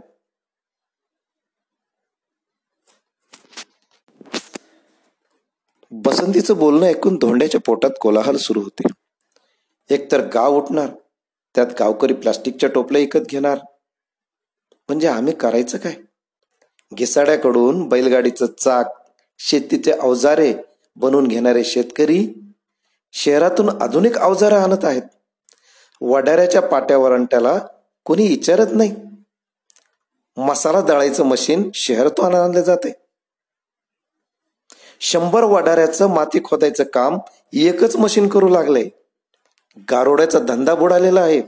बसंतीचं 5.90 6.56
बोलणं 6.56 6.86
ऐकून 6.86 7.16
धोंड्याच्या 7.16 7.60
पोटात 7.60 7.90
कोलाहल 8.00 8.36
सुरू 8.36 8.60
होते. 8.60 8.88
एकतर 9.90 10.26
गाव 10.26 10.56
उठणार 10.56 10.88
त्यात 11.54 11.66
गावकरी 11.80 12.14
प्लास्टिकच्या 12.14 12.68
टोपल्या 12.68 13.00
विकत 13.00 13.18
घेणार. 13.18 13.58
म्हणजे 14.88 15.08
आम्ही 15.08 15.34
करायचं 15.34 15.78
काय? 15.78 15.94
घिसाड्याकडून 16.94 17.88
बैलगाडीचं 17.88 18.46
चाक 18.46 18.86
शेतीचे 19.38 19.92
अवजारे 19.92 20.54
बनवून 20.96 21.26
घेणारे 21.26 21.64
शेतकरी 21.64 22.41
शहरातून 23.12 23.82
आधुनिक 23.82 24.18
अवजारं 24.18 24.56
आणत 24.56 24.84
आहेत. 24.84 25.02
वडाऱ्याच्या 26.00 26.62
पाट्यावर 26.62 27.18
त्याला 27.18 27.58
कोणी 28.04 28.28
विचारत 28.28 28.66
नाही. 28.72 28.96
मसाला 30.36 30.80
दळायचं 30.80 31.24
मशीन 31.24 31.70
शहरातून 31.74 32.34
आणलं 32.34 32.60
जाते. 32.60 33.06
शंभर 35.00 35.42
वडाऱ्याचं 35.42 36.06
माती 36.06 36.44
खोदायचं 36.44 36.84
काम 36.84 37.18
एकच 37.52 37.96
मशीन 37.96 38.28
करू 38.28 38.48
लागलंय. 38.48 38.88
गारोड्याचा 39.90 40.38
धंदा 40.38 40.74
बुडालेला 40.74 41.20
आहे. 41.20 41.42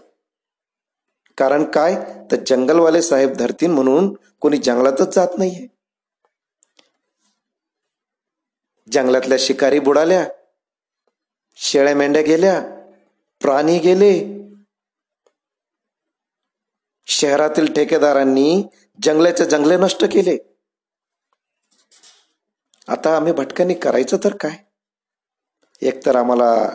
कारण 1.38 1.64
काय? 1.64 1.94
तर 2.30 2.36
जंगलवाले 2.46 3.02
साहेब 3.02 3.32
धरतीन 3.32 3.70
म्हणून 3.70 4.14
कोणी 4.40 4.56
जंगलातच 4.56 5.14
जात 5.14 5.28
नाहीये. 5.38 5.66
जंगलातल्या 8.92 9.38
शिकारी 9.40 9.78
बुडाल्या. 9.78 10.28
शेळ्या 11.56 11.94
मेंढ्या 11.94 12.22
गेल्या 12.22 12.60
प्राणी 13.40 13.78
गेले. 13.78 14.34
शहरातील 17.06 17.72
ठेकेदारांनी 17.72 18.62
जंगलाचे 19.02 19.44
जंगले 19.44 19.76
नष्ट 19.76 20.04
केले. 20.04 20.36
आता 22.88 23.16
आम्ही 23.16 23.32
भटकणी 23.32 23.74
करायचं 23.74 24.16
तर 24.24 24.36
काय? 24.36 24.56
एकतर 25.82 26.16
आम्हाला 26.16 26.68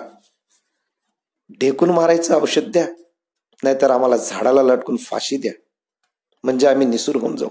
ढेकून 1.62 1.90
मारायचं 1.90 2.42
औषध 2.42 2.72
द्या 2.72 2.88
नाहीतर 3.64 3.92
आम्हाला 3.92 4.18
झाडाला 4.18 4.64
लटकून 4.64 4.98
फाशी 4.98 5.38
द्या. 5.38 5.52
म्हणजे 6.44 6.68
आम्ही 6.68 6.88
निसूर 6.88 7.16
होऊन 7.16 7.36
जाऊ. 7.36 7.50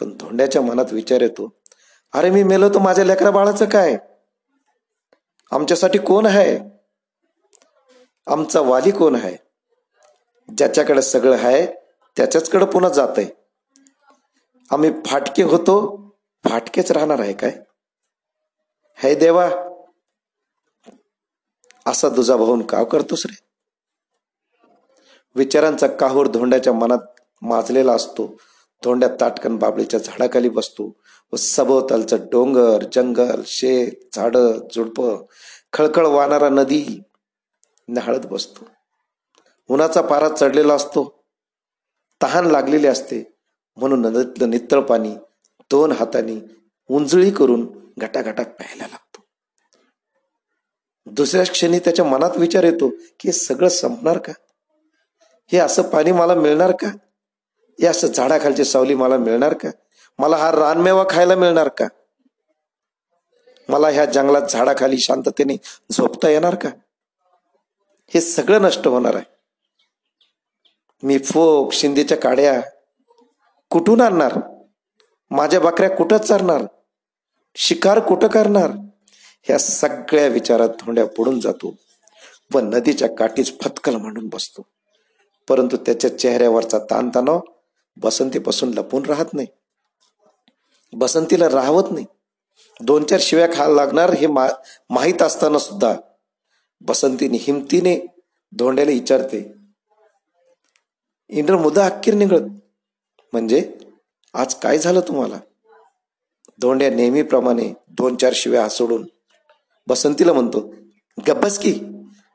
पण 0.00 0.16
धोंड्याच्या 0.16 0.62
मनात 0.62 0.92
विचार 0.92 1.20
येतो 1.20 1.48
अरे 2.12 2.30
मी 2.30 2.42
मेलो 2.42 2.68
तर 2.68 2.78
माझ्या 2.78 3.04
लेकरा 3.04 3.30
बाळाचं 3.30 3.68
काय? 3.68 3.96
आमच्यासाठी 5.52 5.98
कोण 5.98 6.26
आहे? 6.26 6.58
आमचा 8.26 8.60
वाली 8.60 8.90
कोण 8.90 9.14
आहे? 9.14 9.36
ज्याच्याकडे 10.48 11.02
सगळं 11.02 11.36
आहे 11.36 11.66
त्याच्याचकडे 12.16 12.66
पुन्हा 12.66 12.90
जात 12.90 13.18
आहे 13.18 13.26
आम्ही 14.70 14.90
फाटके 15.06 15.42
होतो 15.42 15.76
फाटकेच 16.44 16.92
राहणार 16.92 17.20
आहे 17.20 17.32
काय? 17.32 17.58
हे 18.98 19.14
देवा 19.14 19.48
असा 21.86 22.08
दुजा 22.08 22.36
भाऊन 22.36 22.62
का 22.66 22.84
करतोस 22.84 23.26
रे? 23.26 23.34
विचारांचा 25.36 25.86
काहूर 25.86 26.26
धोंड्याच्या 26.26 26.72
मनात 26.72 27.20
माजलेला 27.42 27.92
असतो. 27.92 28.36
धोंड्यात 28.84 29.10
ताटकन 29.20 29.56
बाबळीच्या 29.56 30.00
झाडाखाली 30.00 30.48
बसतो 30.48 30.96
व 31.32 31.36
सभोवतालचं 31.36 32.16
डोंगर 32.16 32.84
जंगल 32.92 33.42
शेत 33.46 33.92
झाड 34.12 34.36
झुडप 34.74 35.24
खळखळ 35.72 36.06
वाहणारा 36.06 36.48
नदी 36.48 37.02
नहाळत 37.88 38.26
बसतो. 38.26 38.68
उन्हाचा 39.68 40.00
पारा 40.00 40.28
चढलेला 40.28 40.74
असतो. 40.74 41.24
तहान 42.22 42.44
लागलेली 42.44 42.86
असते. 42.86 43.36
म्हणून 43.76 44.00
नदीतलं 44.00 44.50
नितळ 44.50 44.80
पाणी 44.80 45.14
दोन 45.70 45.92
हातांनी 45.92 46.40
उंजळी 46.88 47.30
करून 47.30 47.66
घटाघटात 47.98 48.44
प्यायला 48.44 48.86
लागतो. 48.86 49.24
दुसऱ्याच 51.06 51.50
क्षणी 51.50 51.78
त्याच्या 51.78 52.04
मनात 52.04 52.30
विचार 52.36 52.64
येतो 52.64 52.88
की 52.88 53.28
हे 53.28 53.32
सगळं 53.32 53.68
संपणार 53.68 54.18
का? 54.18 54.32
हे 55.52 55.58
असं 55.58 55.82
पाणी 55.82 56.12
मला 56.12 56.34
मिळणार 56.34 56.70
का? 56.70 56.90
या 57.78 57.90
असं 57.90 58.06
झाडाखालची 58.06 58.64
सावली 58.64 58.94
मला 58.94 59.16
मिळणार 59.16 59.54
का? 59.54 59.68
मला 60.18 60.36
हा 60.36 60.52
रानमेवा 60.52 61.04
खायला 61.10 61.34
मिळणार 61.34 61.68
का? 61.68 61.86
मला 63.68 63.88
ह्या 63.88 64.04
जंगलात 64.04 64.42
झाडाखाली 64.42 64.98
शांततेने 64.98 65.56
झोपता 65.92 66.28
येणार 66.28 66.54
का? 66.54 66.68
हे 68.14 68.20
सगळं 68.20 68.62
नष्ट 68.62 68.88
होणार 68.88 69.14
आहे. 69.14 69.24
मी 71.02 71.18
फोक 71.18 71.72
शिंदेच्या 71.72 72.18
काड्या 72.18 72.60
कुठून 73.70 74.00
आणणार? 74.00 74.32
माझ्या 75.30 75.60
बकऱ्या 75.60 75.90
कुठं 75.90 76.16
चरणार? 76.16 76.62
शिकार 77.56 77.98
कुठं 77.98 78.28
करणार? 78.28 78.70
ह्या 79.42 79.58
सगळ्या 79.58 80.26
विचारात 80.26 80.68
धोंड्या 80.68 81.06
पडून 81.06 81.40
जातो 81.40 81.74
व 82.54 82.58
नदीच्या 82.58 83.08
काठीच 83.08 83.60
फतकल 83.60 83.94
म्हणून 83.94 84.28
बसतो. 84.28 84.62
परंतु 85.48 85.76
त्याच्या 85.76 86.18
चेहऱ्यावरचा 86.18 86.78
ताणतणाव 86.78 87.40
बसंतीपासून 87.96 88.74
लपून 88.74 89.04
राहत 89.04 89.34
नाही. 89.34 89.46
बसंतीला 90.92 91.48
राहवत 91.48 91.84
नाही. 91.90 92.06
दोन 92.80 93.04
चार 93.04 93.18
शिव्या 93.22 93.46
खायला 93.54 93.74
लागणार 93.74 94.10
हे 94.10 94.26
मा 94.26 94.48
माहीत 94.90 95.22
असताना 95.22 95.58
सुद्धा 95.58 95.94
बसंतीने 96.80 97.36
हिमतीने 97.40 98.06
धोंड्याला 98.56 98.90
विचारते 98.90 99.38
इंद्र 101.28 101.56
मुदा 101.56 101.86
अक्कीर 101.86 102.14
निघत 102.14 102.42
म्हणजे 103.32 103.72
आज 104.34 104.54
काय 104.54 104.78
झालं 104.78 105.00
तुम्हाला? 105.00 105.38
धोंड्या 106.60 106.90
नेहमीप्रमाणे 106.90 107.72
दोन 107.88 108.16
चार 108.16 108.32
शिव्या 108.34 108.64
हसडून 108.64 109.06
बसंतीला 109.86 110.32
म्हणतो 110.32 110.60
गब्बस 111.28 111.58
की 111.58 111.74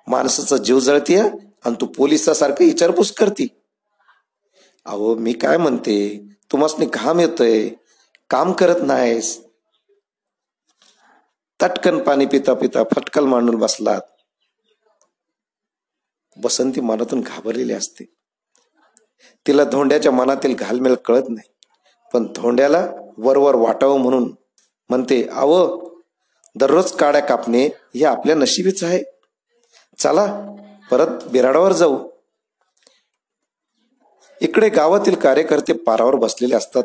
माणसाचा 0.07 0.57
जीव 0.57 0.79
जळतीय 0.79 1.21
आणि 1.65 1.75
तू 1.81 1.85
पोलिसासारखं 1.85 2.65
विचारपूस 2.65 3.11
करती. 3.11 3.47
अहो 4.85 5.15
मी 5.15 5.33
काय 5.33 5.57
म्हणते? 5.57 6.23
तुम्हाला 6.51 6.85
घाम 6.93 7.19
येतोय. 7.19 7.69
काम 8.29 8.51
करत 8.51 8.79
नाहीस. 8.83 9.41
तटकन 11.61 12.03
पाणी 12.03 12.25
पिता 12.25 12.53
पिता 12.53 12.83
फटकल 12.83 13.25
मांडून 13.25 13.55
बसलात. 13.55 14.01
बसंती 16.37 16.81
मनातून 16.81 17.21
घाबरलेली 17.21 17.73
असते. 17.73 18.05
तिला 19.47 19.63
धोंड्याच्या 19.63 20.11
मनातील 20.11 20.55
घालमेल 20.55 20.95
कळत 20.95 21.23
नाही. 21.29 21.51
पण 22.13 22.33
धोंड्याला 22.35 22.87
वरवर 23.17 23.55
वाटावं 23.55 23.99
म्हणून 23.99 24.35
म्हणते 24.89 25.27
आव 25.31 25.79
दररोज 26.55 26.91
काड्या 26.91 27.21
कापणे 27.21 27.65
हे 27.67 28.05
आपल्या 28.05 28.35
नशिबीच 28.35 28.83
आहे. 28.83 29.03
चला 29.97 30.55
परत 30.91 31.23
बिराडावर 31.23 31.71
जाऊ. 31.71 32.10
इकडे 34.41 34.69
गावातील 34.69 35.15
कार्यकर्ते 35.15 35.73
पारावर 35.73 36.15
बसलेले 36.15 36.55
असतात. 36.55 36.83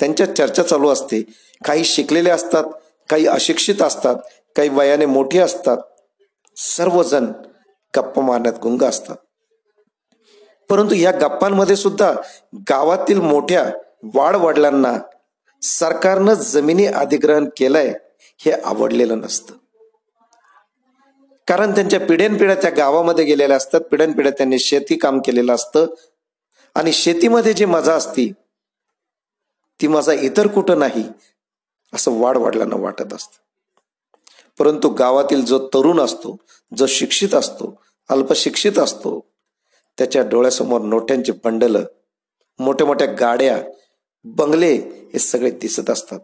त्यांच्या 0.00 0.34
चर्चा 0.34 0.62
चालू 0.62 0.88
असते. 0.88 1.22
काही 1.64 1.84
शिकलेले 1.84 2.30
असतात. 2.30 2.64
काही 3.10 3.26
अशिक्षित 3.26 3.82
असतात. 3.82 4.14
काही 4.56 4.68
वयाने 4.68 5.06
मोठे 5.06 5.38
असतात. 5.38 5.76
सर्वजण 6.56 7.26
गप्पा 7.96 8.22
मारण्यात 8.22 8.54
गुंग 8.62 8.82
असतात. 8.82 9.16
परंतु 10.70 10.94
या 10.94 11.10
गप्पांमध्ये 11.10 11.76
सुद्धा 11.76 12.14
गावातील 12.70 13.20
मोठ्या 13.20 13.70
वाडवडिलांना 14.14 14.98
सरकारनं 15.62 16.34
जमिनी 16.34 16.86
अधिग्रहण 16.86 17.48
केलंय 17.56 17.94
हे 18.38 18.52
आवडलेलं 18.52 19.18
नसतं. 19.18 19.54
कारण 21.48 21.74
त्यांच्या 21.74 22.00
पिढ्यानपिढ्या 22.00 22.56
त्या 22.56 22.70
गावामध्ये 22.70 23.24
गेलेल्या 23.24 23.56
असतात. 23.56 23.80
पिढ्यानपिढ्या 23.80 24.32
त्यांनी 24.32 24.58
शेती 24.58 24.96
काम 24.96 25.18
केलेलं 25.18 25.54
असतं. 25.54 25.86
आणि 26.78 26.92
शेतीमध्ये 26.92 27.52
जी 27.52 27.64
मजा 27.64 27.94
असती 27.94 28.32
ती 29.80 29.86
मजा 29.86 30.12
इतर 30.12 30.46
कुठं 30.46 30.78
नाही 30.78 31.04
असं 31.94 32.20
वाढ 32.20 32.36
वाढल्यानं 32.36 32.76
वाटत 32.76 33.14
असतं. 33.14 33.36
परंतु 34.58 34.88
गावातील 34.88 35.44
जो 35.44 35.68
तरुण 35.68 36.00
असतो 36.00 36.36
जो 36.76 36.86
शिक्षित 36.86 37.34
असतो 37.34 37.82
अल्पशिक्षित 38.08 38.78
असतो 38.78 39.24
त्याच्या 39.98 40.22
डोळ्यासमोर 40.22 40.80
नोट्यांची 40.80 41.32
बंडल 41.32 41.84
मोठ्या 42.58 42.86
मोठ्या 42.86 43.12
गाड्या 43.12 43.62
बंगले 44.24 44.74
हे 45.12 45.18
सगळे 45.18 45.50
दिसत 45.50 45.90
असतात. 45.90 46.20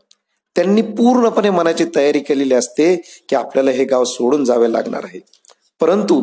त्यांनी 0.54 0.82
पूर्णपणे 0.82 1.50
मनाची 1.50 1.84
तयारी 1.96 2.20
केलेली 2.20 2.54
असते 2.54 2.96
की 3.28 3.36
आपल्याला 3.36 3.70
हे 3.70 3.84
गाव 3.84 4.04
सोडून 4.04 4.44
जावे 4.44 4.72
लागणार 4.72 5.04
आहे. 5.04 5.20
परंतु 5.80 6.22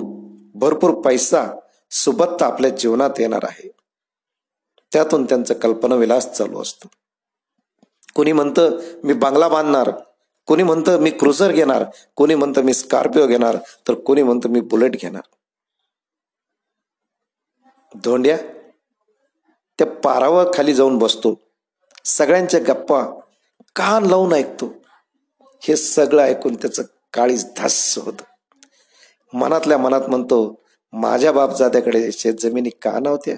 भरपूर 0.56 0.92
पैसा 0.92 1.48
सुबत्ता 1.92 2.46
आपल्या 2.46 2.70
जीवनात 2.70 3.20
येणार 3.20 3.42
आहे. 3.44 3.81
त्यातून 4.94 5.26
त्यांचा 5.26 5.54
कल्पनाविलास 5.54 6.32
चालू 6.32 6.62
असतो. 6.62 6.88
कोणी 8.16 8.32
म्हणतं 8.32 8.80
मी 9.04 9.14
बांगला 9.14 9.48
बांधणार. 9.48 9.92
कोणी 10.46 10.64
म्हणतं 10.64 11.00
मी 11.00 11.10
क्रुझर 11.10 11.52
घेणार. 11.52 11.84
कोणी 12.16 12.36
म्हणतं 12.36 12.62
मी 12.62 12.74
स्कॉर्पिओ 12.74 13.28
घेणार. 13.28 13.58
तर 13.88 13.94
कोणी 13.94 14.24
म्हणतं 14.24 14.50
मी 14.50 14.62
बुलेट 14.62 14.92
घेणार. 14.92 15.22
धोंड्या 18.04 18.38
त्या 19.80 19.88
पारावर 19.88 20.52
खाली 20.54 20.74
जाऊन 20.74 20.98
बसतो. 20.98 21.40
सगळ्यांच्या 22.06 22.60
गप्पा 22.60 23.04
कान 23.76 24.06
लावून 24.06 24.34
ऐकतो. 24.34 24.74
हे 25.62 25.76
सगळं 25.76 26.22
ऐकून 26.22 26.56
त्याचं 26.56 26.84
काळीच 27.14 27.46
धास 27.58 27.98
होत. 27.98 28.14
मनातल्या 29.34 29.78
मनात 29.78 30.02
म्हणतो 30.02 30.64
माझ्या 30.92 31.32
बापजाद्याकडे 31.32 32.12
शेत 32.12 32.34
जमिनी 32.34 32.70
का 32.70 33.00
नव्हत्या? 33.00 33.36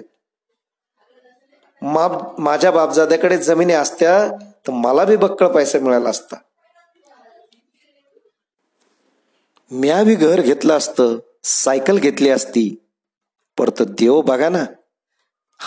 मा 1.82 2.08
माझ्या 2.38 2.70
बापजाद्याकडे 2.70 3.36
जमिनी 3.38 3.72
असत्या 3.72 4.28
तर 4.66 4.72
मला 4.72 5.04
बी 5.04 5.16
बक्कळ 5.16 5.46
पैसा 5.48 5.78
मिळाला 5.78 6.10
असता. 6.10 6.36
म्या 9.70 10.02
बी 10.04 10.14
घर 10.14 10.40
घेतलं 10.40 10.76
असतं 10.76 11.18
सायकल 11.44 11.98
घेतली 11.98 12.30
असती. 12.30 12.76
परत 13.58 13.82
देव 13.82 14.20
बघा 14.20 14.48
ना 14.48 14.64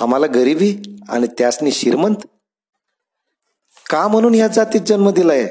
आम्हाला 0.01 0.27
गरिबी 0.27 0.75
आणि 1.09 1.27
त्यासनी 1.27 1.71
श्रीमंत. 1.71 2.15
का 3.89 4.07
म्हणून 4.07 4.35
या 4.35 4.47
जातीत 4.47 4.81
जन्म 4.81 5.09
दिलाय? 5.09 5.47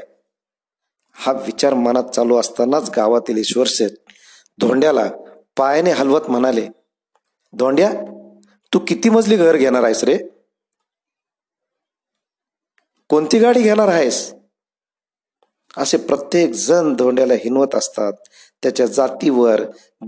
हा 1.15 1.31
विचार 1.31 1.73
मनात 1.73 2.03
चालू 2.03 2.37
असतानाच 2.37 2.89
गावातील 2.95 3.37
ईश्वर 3.37 3.67
धोंड्याला 4.59 5.05
पायाने 5.57 5.91
हलवत 5.91 6.29
म्हणाले 6.29 6.67
धोंड्या 7.53 7.91
तू 8.73 8.79
किती 8.79 9.09
मजली 9.09 9.35
घर 9.35 9.55
घेणार 9.57 9.83
आहेस 9.83 10.03
रे? 10.03 10.17
कोणती 13.09 13.39
गाडी 13.39 13.61
घेणार 13.61 13.87
आहेस? 13.87 14.33
असे 15.77 15.97
प्रत्येक 15.97 16.51
जण 16.53 16.93
धोंड्याला 16.93 17.33
हिनवत 17.33 17.75
असतात. 17.75 18.13
त्याच्या 18.63 18.85
जातीवर 18.85 19.61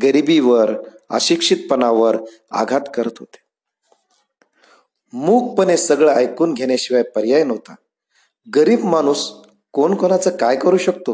गरिबीवर 0.04 0.72
अशिक्षितपणावर 1.10 2.18
आघात 2.52 2.82
करत 2.94 3.12
होते. 3.20 3.38
मूकपणे 5.14 5.78
सगळं 5.78 6.12
ऐकून 6.12 6.54
घेण्याशिवाय 6.54 7.04
पर्याय 7.04 7.44
नव्हता. 7.44 7.76
गरीब 8.56 8.84
माणूस 8.84 9.32
कोण 9.74 9.96
कोणाचं 9.96 10.30
काय 10.30 10.56
करू 10.56 10.78
शकतो? 10.78 11.14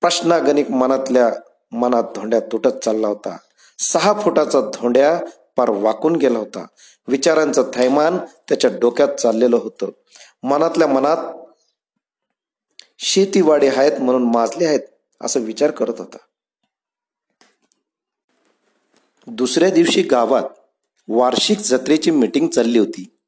प्रश्नागणिक 0.00 0.70
मनातल्या 0.70 1.30
मनात 1.72 2.04
धोंड्या 2.14 2.40
तुटत 2.40 2.78
चालला 2.84 3.08
होता. 3.08 3.36
सहा 3.78 4.12
फुटाचा 4.12 4.60
धोंड्या 4.60 5.20
पार 5.56 5.70
वाकून 5.70 6.16
गेला 6.16 6.38
होता. 6.38 6.66
विचारांचं 7.08 7.70
थैमान 7.74 8.18
त्याच्या 8.48 8.70
डोक्यात 8.80 9.08
चाललेलं 9.08 9.56
होतं. 9.56 9.90
मनातल्या 10.42 10.88
मनात 10.88 11.34
शेतीवाडी 12.98 13.66
आहेत 13.66 13.92
म्हणून 14.00 14.22
माजले 14.22 14.66
आहेत 14.66 14.80
असा 15.20 15.40
विचार 15.40 15.70
करत 15.70 15.94
होता. 15.98 16.16
दुसऱ्या 19.26 19.70
दिवशी 19.70 20.02
गावात 20.02 20.42
वार्षिक 21.08 21.58
जत्रेची 21.58 22.10
मीटिंग 22.10 22.48
चालली 22.48 22.78
होती. 22.78 23.18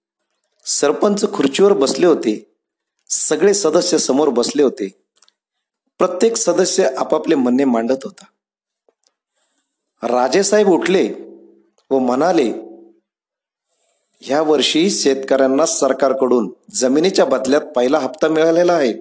सरपंच 0.64 1.32
खुर्चीवर 1.32 1.72
बसले 1.72 2.06
होते. 2.06 2.56
सगळे 3.08 3.54
सदस्य 3.54 3.98
समोर 3.98 4.28
बसले 4.28 4.62
होते. 4.62 5.04
प्रत्येक 5.98 6.36
सदस्य 6.36 6.88
आपापले 6.98 7.34
म्हणणे 7.34 7.64
मांडत 7.64 8.04
होता. 8.04 8.24
राजेसाहेब 10.06 10.68
उठले 10.68 11.14
व 11.90 11.98
म्हणाले 11.98 12.69
ह्या 14.22 14.42
वर्षी 14.42 14.90
शेतकऱ्यांना 14.90 15.66
सरकारकडून 15.66 16.52
जमिनीच्या 16.70 17.24
बदल्यात 17.24 17.60
पहिला 17.60 17.98
हप्ता 17.98 18.28
मिळालेला 18.28 18.72
आहे. 18.72 18.94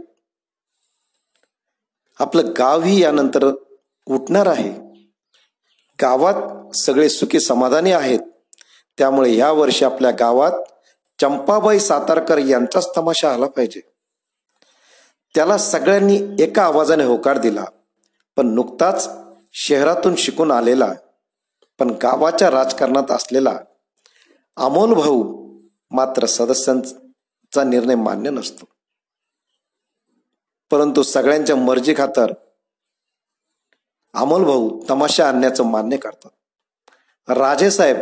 आपलं 2.19 2.53
गावही 2.58 3.01
यानंतर 3.01 3.51
उठणार 4.08 4.47
आहे. 4.47 4.69
गावात 6.01 6.75
सगळे 6.75 7.10
सुखी 7.10 7.39
समाधानी 7.39 7.91
आहेत. 7.91 8.19
त्यामुळे 8.97 9.36
या 9.36 9.51
वर्षी 9.51 9.86
आपल्या 9.86 10.12
गावात 10.12 10.51
चंपाबाई 11.21 11.79
सातारकर 11.79 12.38
यांचाच 12.38 12.89
तमाशा 12.97 13.34
आला 13.34 13.47
पाहिजे. 13.47 13.82
त्याला 15.36 15.58
सगळ्यांनी 15.58 16.19
एका 16.39 16.63
आवाजाने 16.63 17.03
होकार 17.03 17.38
दिला. 17.38 17.65
पण 18.36 18.47
नुकताच 18.47 19.10
शहरातून 19.53 20.15
शिकून 20.15 20.51
आलेला 20.51 20.93
पण 21.79 21.89
गावाच्या 21.89 22.51
राजकारणात 22.51 23.12
असलेला 23.12 23.58
अमोल 24.60 24.93
भाऊ 24.93 25.50
मात्र 25.91 26.26
सदस्यांचा 26.26 27.63
निर्णय 27.63 27.95
मान्य 27.95 28.30
नसतो. 28.30 28.65
परंतु 30.72 31.04
सगळ्यांच्या 31.04 31.56
मर्जी 31.56 31.93
खातर 31.98 32.34
अमोल 34.13 34.43
भाऊ 34.43 34.84
तमाशा 34.89 35.28
आणण्याचं 35.28 35.63
मान्य 35.63 35.98
करतात. 35.98 36.30
राजेसाहेब 37.30 37.98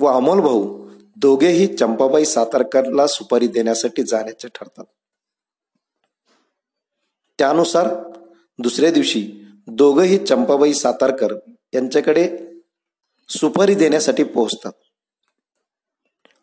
व 0.00 0.06
अमोल 0.06 0.40
भाऊ 0.40 0.90
दोघेही 1.16 1.76
चंपाबाई 1.76 2.24
सातारकरला 2.24 3.06
सुपारी 3.06 3.46
देण्यासाठी 3.46 4.02
जाण्याचे 4.02 4.48
ठरतात. 4.48 4.84
त्यानुसार 7.38 7.88
दुसऱ्या 8.58 8.90
दिवशी 8.90 9.46
दोघंही 9.66 10.26
चंपाबाई 10.26 10.74
सातारकर 10.74 11.34
यांच्याकडे 11.74 12.38
सुपारी 13.28 13.74
देण्यासाठी 13.74 14.24
पोहोचतात. 14.24 14.72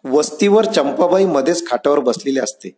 वस्तीवर 0.05 0.65
चंपाबाई 0.65 1.25
मध्येच 1.25 1.67
खाटावर 1.67 1.99
बसलेली 1.99 2.39
असते. 2.39 2.69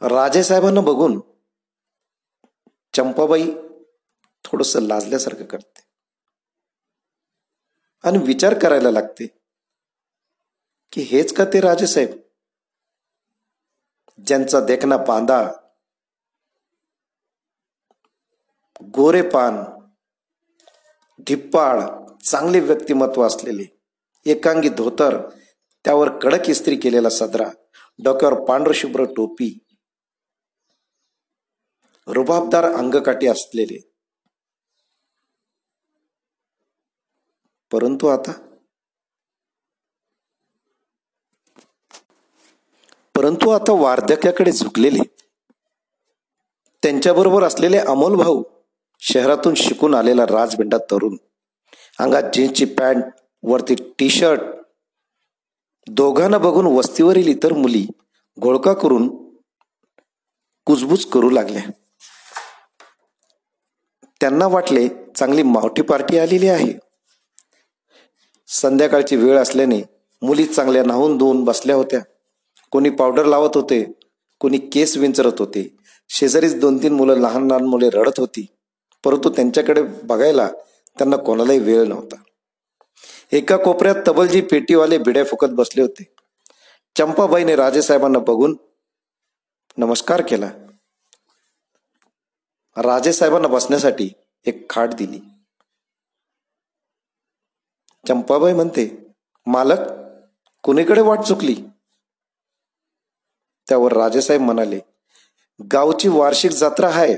राजेसाहेबांना 0.00 0.80
बघून 0.80 1.20
चंपाबाई 2.94 3.50
थोडस 4.44 4.76
लाजल्यासारखं 4.76 5.44
करते. 5.44 5.80
आणि 8.04 8.18
विचार 8.18 8.58
करायला 8.58 8.90
लागते 8.90 9.26
की 10.92 11.02
हेच 11.02 11.32
का 11.32 11.44
ते 11.44 11.60
राजेसाहेब 11.60 12.18
ज्यांचा 14.26 14.60
देखना 14.60 14.96
बांधा 14.96 15.52
गोरेपान 18.94 19.62
ढिप्पाळ 21.18 21.80
चांगले 22.24 22.60
व्यक्तिमत्व 22.60 23.26
असलेले 23.26 23.75
एकांगी 24.26 24.68
धोतर 24.68 25.30
त्यावर 25.84 26.18
कडक 26.18 26.50
इस्त्री 26.50 26.76
केलेला 26.76 27.08
सदरा 27.08 27.50
डोक्यावर 28.04 28.44
पांढरशुभ्र 28.44 29.04
टोपी 29.04 29.58
रुबाबदार 32.06 32.64
अंगकाठी 32.64 33.26
असलेले. 33.26 33.92
परंतु 37.72 38.06
आता 38.06 38.32
परंतु 43.14 43.50
आता 43.50 43.72
वार्धक्याकडे 43.72 44.52
झुकलेले 44.52 44.98
त्यांच्याबरोबर 46.82 47.42
असलेले 47.42 47.78
अमोल 47.78 48.14
भाऊ 48.14 48.42
शहरातून 49.00 49.54
शिकून 49.54 49.94
आलेला 49.94 50.22
राजबिंडा 50.22 50.78
तरुण 50.90 51.16
अंगात 51.98 52.22
जीन्सची 52.34 52.64
पॅन्ट 52.64 53.04
वरती 53.46 53.74
टी 53.98 54.10
शर्ट 54.10 54.40
दोघांना 55.86 56.38
बघून 56.38 56.66
वस्तीवरील 56.66 57.28
इतर 57.28 57.52
मुली 57.52 57.86
घोळका 58.40 58.72
करून 58.72 59.08
कुजबूज 60.64 61.04
करू 61.04 61.30
लागल्या. 61.30 61.62
त्यांना 64.20 64.46
वाटले 64.46 64.88
चांगली 64.88 65.42
मावठी 65.42 65.82
पार्टी 65.82 66.18
आलेली 66.18 66.48
आहे. 66.48 66.72
संध्याकाळची 68.48 69.16
वेळ 69.16 69.38
असल्याने 69.38 69.82
मुली 70.22 70.46
चांगल्या 70.46 70.84
नाहून 70.84 71.18
धुवून 71.18 71.44
बसल्या 71.44 71.76
होत्या. 71.76 72.00
कोणी 72.70 72.90
पावडर 72.90 73.24
लावत 73.24 73.50
होते 73.54 73.92
कोणी 74.40 74.58
केस 74.58 74.96
विंचरत 74.96 75.32
होते. 75.38 75.76
शेजारीच 76.08 76.60
दोन 76.60 76.82
तीन 76.82 76.92
मुलं 76.92 77.14
लहान 77.14 77.46
लहान 77.46 77.64
मुले 77.64 77.90
रडत 77.90 78.20
होती. 78.20 78.46
परंतु 79.04 79.30
त्यांच्याकडे 79.30 79.82
बघायला 79.82 80.48
त्यांना 80.98 81.16
कोणालाही 81.16 81.58
वेळ 81.58 81.84
नव्हता. 81.84 82.16
एका 83.32 83.56
कोपऱ्यात 83.56 83.94
तबलजी 84.08 84.40
पेटीवाले 84.40 84.98
भिडे 84.98 85.24
फुकत 85.24 85.46
बसले 85.50 85.82
होते. 85.82 86.04
चंपाबाईने 86.96 87.56
राजेसाहेबांना 87.56 88.18
बघून 88.18 88.56
नमस्कार 89.76 90.20
केला. 90.20 90.50
राजेसाहेबांना 92.76 93.48
बसण्यासाठी 93.48 94.10
एक 94.46 94.70
खाट 94.70 94.94
दिली. 94.94 95.20
चंपाबाई 98.08 98.52
म्हणते 98.52 99.06
मालक 99.46 99.78
कुणीकडे 100.62 101.00
वाट 101.00 101.18
चुकली? 101.18 101.54
त्यावर 103.68 103.92
राजेसाहेब 103.92 104.42
म्हणाले 104.42 104.80
गावची 105.72 106.08
वार्षिक 106.08 106.50
जत्रा 106.50 106.88
आहे. 106.88 107.16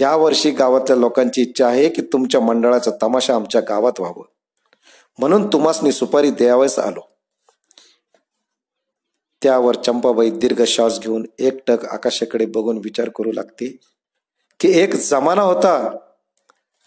या 0.00 0.16
वर्षी 0.16 0.50
गावातल्या 0.50 0.96
लोकांची 0.96 1.42
इच्छा 1.42 1.66
आहे 1.66 1.88
की 1.88 2.02
तुमच्या 2.02 2.40
मंडळाचा 2.40 2.90
तमाशा 3.02 3.34
आमच्या 3.34 3.60
गावात 3.60 4.00
व्हावं. 4.00 4.29
म्हणून 5.20 5.46
तुम्हासनी 5.52 5.92
सुपारी 5.92 6.30
द्यावयास 6.30 6.78
आलो. 6.78 7.00
त्यावर 9.42 9.74
चंपाबाई 9.76 10.30
दीर्घ 10.30 10.62
श्वास 10.62 10.98
घेऊन 11.00 11.26
एकटक 11.38 11.84
आकाशाकडे 11.84 12.46
बघून 12.46 12.78
विचार 12.78 13.08
करू 13.08 13.32
लागते 13.32 13.76
की 14.60 14.68
एक 14.80 14.94
जमाना 14.94 15.42
होता 15.42 15.96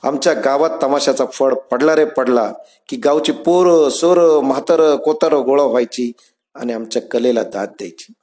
आमच्या 0.03 0.33
गावात 0.33 0.69
तमाशाचा 0.83 1.25
फळ 1.25 1.53
पडला 1.71 1.95
रे 1.95 2.05
पडला 2.05 2.51
की 2.89 2.97
गावची 2.97 3.31
पोरं 3.31 3.89
सोर 3.89 4.41
म्हातार 4.41 4.95
कोतार 4.95 5.33
गोळा 5.33 5.63
व्हायची 5.63 6.11
आणि 6.55 6.73
आमच्या 6.73 7.01
कलेला 7.01 7.43
दाद 7.43 7.69
द्यायची. 7.69 8.13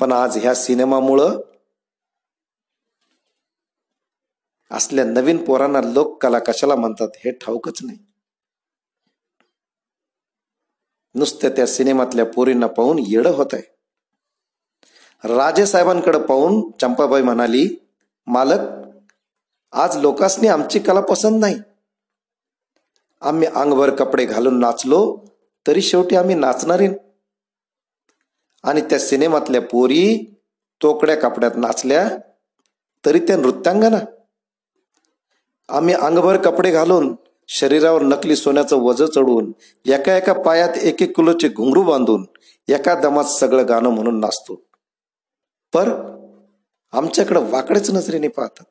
पण 0.00 0.12
आज 0.12 0.38
ह्या 0.38 0.54
सिनेमामुळं 0.54 1.40
असल्या 4.70 5.04
नवीन 5.04 5.44
पोरांना 5.44 5.80
लोक 5.80 6.22
कला 6.22 6.38
कशाला 6.38 6.74
म्हणतात 6.74 7.08
हे 7.16 7.30
ठाऊकच 7.30 7.78
नाही. 7.82 7.98
नुसत्या 11.18 11.50
त्या 11.50 11.66
सिनेमातल्या 11.66 12.26
पोरींना 12.26 12.66
पाहून 12.66 12.98
येडं 12.98 13.30
होत 13.30 13.46
आहे 13.52 13.62
राजेसाहेबांकडे 15.24 16.18
पाहून 16.18 16.70
चंपाबाई 16.80 17.22
म्हणाली 17.22 17.68
मालक 18.26 18.58
आज 19.72 19.96
लोकांनी 19.96 20.48
आमची 20.48 20.78
कला 20.78 21.00
पसंत 21.00 21.40
नाही. 21.40 21.56
आम्ही 23.20 23.48
अंगभर 23.48 23.94
कपडे 23.94 24.24
घालून 24.24 24.58
नाचलो 24.60 25.00
तरी 25.66 25.82
शेवटी 25.82 26.16
आम्ही 26.16 26.34
नाचणारे 26.34 26.88
आणि 28.62 28.80
त्या 28.80 28.98
सिनेमातल्या 28.98 29.62
पोरी 29.62 30.34
तोकड्या 30.82 31.16
कपड्यात 31.16 31.52
नाचल्या 31.56 32.08
तरी 33.06 33.18
त्या 33.18 33.36
नृत्यांगना. 33.36 33.98
आम्ही 35.68 35.94
अंगभर 35.94 36.36
कपडे 36.36 36.70
घालून 36.70 37.14
शरीरावर 37.48 38.02
नकली 38.02 38.36
सोन्याचं 38.36 38.76
वज 38.76 39.02
चढवून 39.02 39.52
एका 39.86 40.16
एका 40.16 40.32
पायात 40.32 40.76
एक 40.76 41.02
एक 41.02 41.16
किलोचे 41.16 41.48
घुंगरू 41.48 41.82
बांधून 41.82 42.26
एका 42.68 43.00
दमात 43.00 43.24
सगळं 43.24 43.68
गाणं 43.68 43.88
म्हणून 43.88 44.20
नाचतो. 44.20 44.54
पर 45.72 45.88
आमच्याकडं 46.92 47.50
वाकडेच 47.50 47.90
नजरेने 47.90 48.28
पाहतात. 48.28 48.64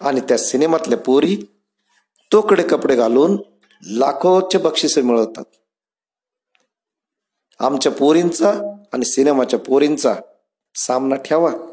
आणि 0.00 0.20
त्या 0.20 0.38
सिनेमातल्या 0.38 0.98
पोरी 0.98 1.36
तोकडे 2.32 2.62
कपडे 2.62 2.96
घालून 2.96 3.36
लाखोचे 3.86 4.58
बक्षिसे 4.58 5.02
मिळवतात. 5.02 5.44
आमच्या 7.60 7.92
पोरींचा 7.92 8.50
आणि 8.92 9.04
सिनेमाच्या 9.04 9.58
पोरींचा 9.58 10.14
सामना 10.74 11.16
ठेवा. 11.16 11.65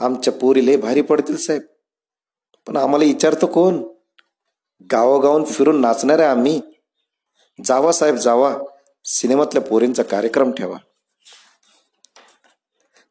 आमच्या 0.00 0.32
पोरी 0.32 0.66
लय 0.66 0.76
भारी 0.76 1.02
पडतील 1.02 1.36
साहेब. 1.36 1.62
पण 2.66 2.76
आम्हाला 2.76 3.04
विचारतो 3.04 3.46
कोण? 3.46 3.84
गावागावून 4.92 5.44
फिरून 5.44 5.80
नाचणार 5.80 6.18
आहे 6.18 6.28
आम्ही. 6.28 6.60
जावा 7.64 7.92
साहेब 7.92 8.14
जावा. 8.14 8.56
सिनेमातल्या 9.04 9.62
पोरींचा 9.62 10.02
कार्यक्रम 10.02 10.52
ठेवा. 10.52 10.78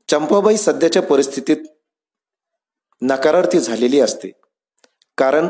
चंपाबाई 0.09 0.57
सध्याच्या 0.57 1.01
परिस्थितीत 1.01 1.57
नकारार्थी 3.01 3.59
झालेली 3.59 3.99
असते. 3.99 4.31
कारण 5.17 5.47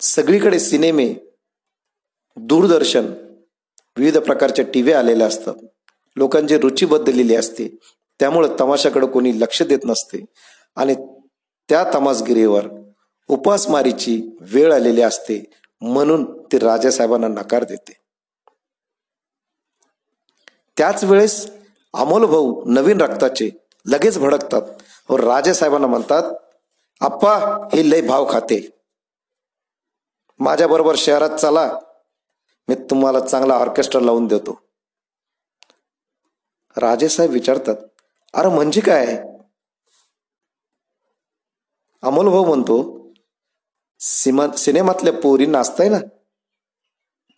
सगळीकडे 0.00 0.60
सिनेमे 0.60 1.14
दूरदर्शन 2.36 3.06
विविध 3.96 4.18
प्रकारच्या 4.18 4.64
टी 4.74 4.82
व्ही 4.82 4.94
आलेल्या 4.94 5.26
असतात. 5.26 5.54
लोकांची 6.16 6.58
रुची 6.58 6.86
बदललेली 6.86 7.36
असते. 7.36 7.76
त्यामुळं 8.20 8.56
तमाशाकडे 8.60 9.06
कोणी 9.06 9.40
लक्ष 9.40 9.62
देत 9.62 9.78
नसते. 9.84 10.24
आणि 10.76 10.94
त्या 11.68 11.90
तमासगिरीवर 11.94 12.66
उपासमारीची 13.28 14.36
वेळ 14.40 14.72
आलेली 14.72 15.02
असते 15.02 15.50
म्हणून 15.80 16.42
ती 16.42 16.58
राजासाहेबांना 16.58 17.28
नकार 17.28 17.64
देते. 17.64 17.92
त्याच 20.76 21.04
वेळेस 21.04 21.50
अमोल 21.94 22.24
भाऊ 22.24 22.64
नवीन 22.66 23.00
रक्ताचे 23.00 23.50
लगेच 23.86 24.18
भडकतात 24.18 24.62
व 25.08 25.16
राजेसाहेबांना 25.16 25.86
म्हणतात 25.86 26.22
आप्पा 27.00 27.38
हे 27.72 27.90
लय 27.90 28.00
भाव 28.00 28.32
खाते. 28.32 28.70
माझ्याबरोबर 30.38 30.94
शहरात 30.98 31.30
चला. 31.30 31.72
मी 32.68 32.74
तुम्हाला 32.74 33.20
चांगला 33.20 33.54
ऑर्केस्ट्रा 33.54 34.00
लावून 34.00 34.26
देतो. 34.26 34.60
राजेसाहेब 36.76 37.32
विचारतात 37.32 37.76
अरे 38.36 38.48
म्हणजे 38.48 38.80
काय? 38.80 39.06
अमोल 42.02 42.28
भाऊ 42.28 42.44
म्हणतो 42.44 42.76
सिमा 44.00 44.46
सिनेमातल्या 44.56 45.12
पोरी 45.12 45.46
नाचताय 45.46 45.88
ना? 45.88 45.98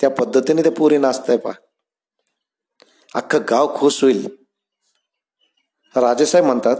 त्या 0.00 0.10
पद्धतीने 0.10 0.62
त्या 0.62 0.72
पोरी 0.72 0.98
नाचताय 0.98 1.36
पा 1.36 1.50
अख्खं 3.14 3.38
गाव 3.50 3.76
खुश 3.76 4.02
होईल. 4.02 4.26
राजेसाहेब 5.96 6.46
म्हणतात 6.46 6.76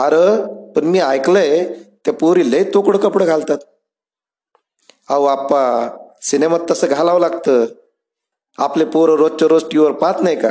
अरे 0.00 0.26
पण 0.72 0.84
मी 0.84 0.98
ऐकलंय 1.00 1.64
त्या 2.04 2.14
पोरी 2.14 2.50
लय 2.50 2.64
तोकड 2.74 2.96
कपडे 2.96 3.26
घालतात. 3.26 3.58
अहो 5.08 5.24
आप्पा 5.24 5.60
सिनेमात 6.22 6.60
तसं 6.70 6.86
घालावं 6.86 7.20
लागतं. 7.20 7.64
आपले 8.58 8.84
पोरं 8.84 9.16
रोजच्या 9.16 9.48
रोज 9.48 9.64
टीव्हीवर 9.70 9.92
पाहत 9.92 10.22
नाही 10.22 10.36
का? 10.40 10.50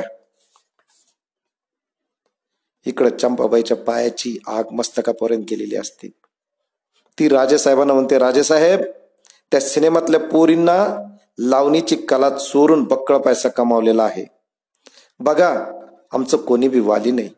इकडं 2.87 3.17
चंपाबाईच्या 3.17 3.77
पायाची 3.77 4.37
आग 4.47 4.63
मस्तकापर्यंत 4.71 5.43
गेलेली 5.49 5.75
असते. 5.75 6.07
ती 7.19 7.29
राजेसाहेबांना 7.29 7.93
म्हणते 7.93 8.17
राजेसाहेब 8.17 8.81
त्या 9.51 9.59
सिनेमातल्या 9.59 10.19
पोरींना 10.19 11.03
लावणीची 11.39 11.95
कला 11.95 12.29
चोरून 12.29 12.83
बक्कळ 12.83 13.17
पैसा 13.17 13.49
कमावलेला 13.49 14.03
आहे. 14.03 14.25
बघा 15.19 15.65
आमचं 16.11 16.37
कोणी 16.37 16.67
बी 16.67 16.79
वाली 16.79 17.11
नाही. 17.11 17.29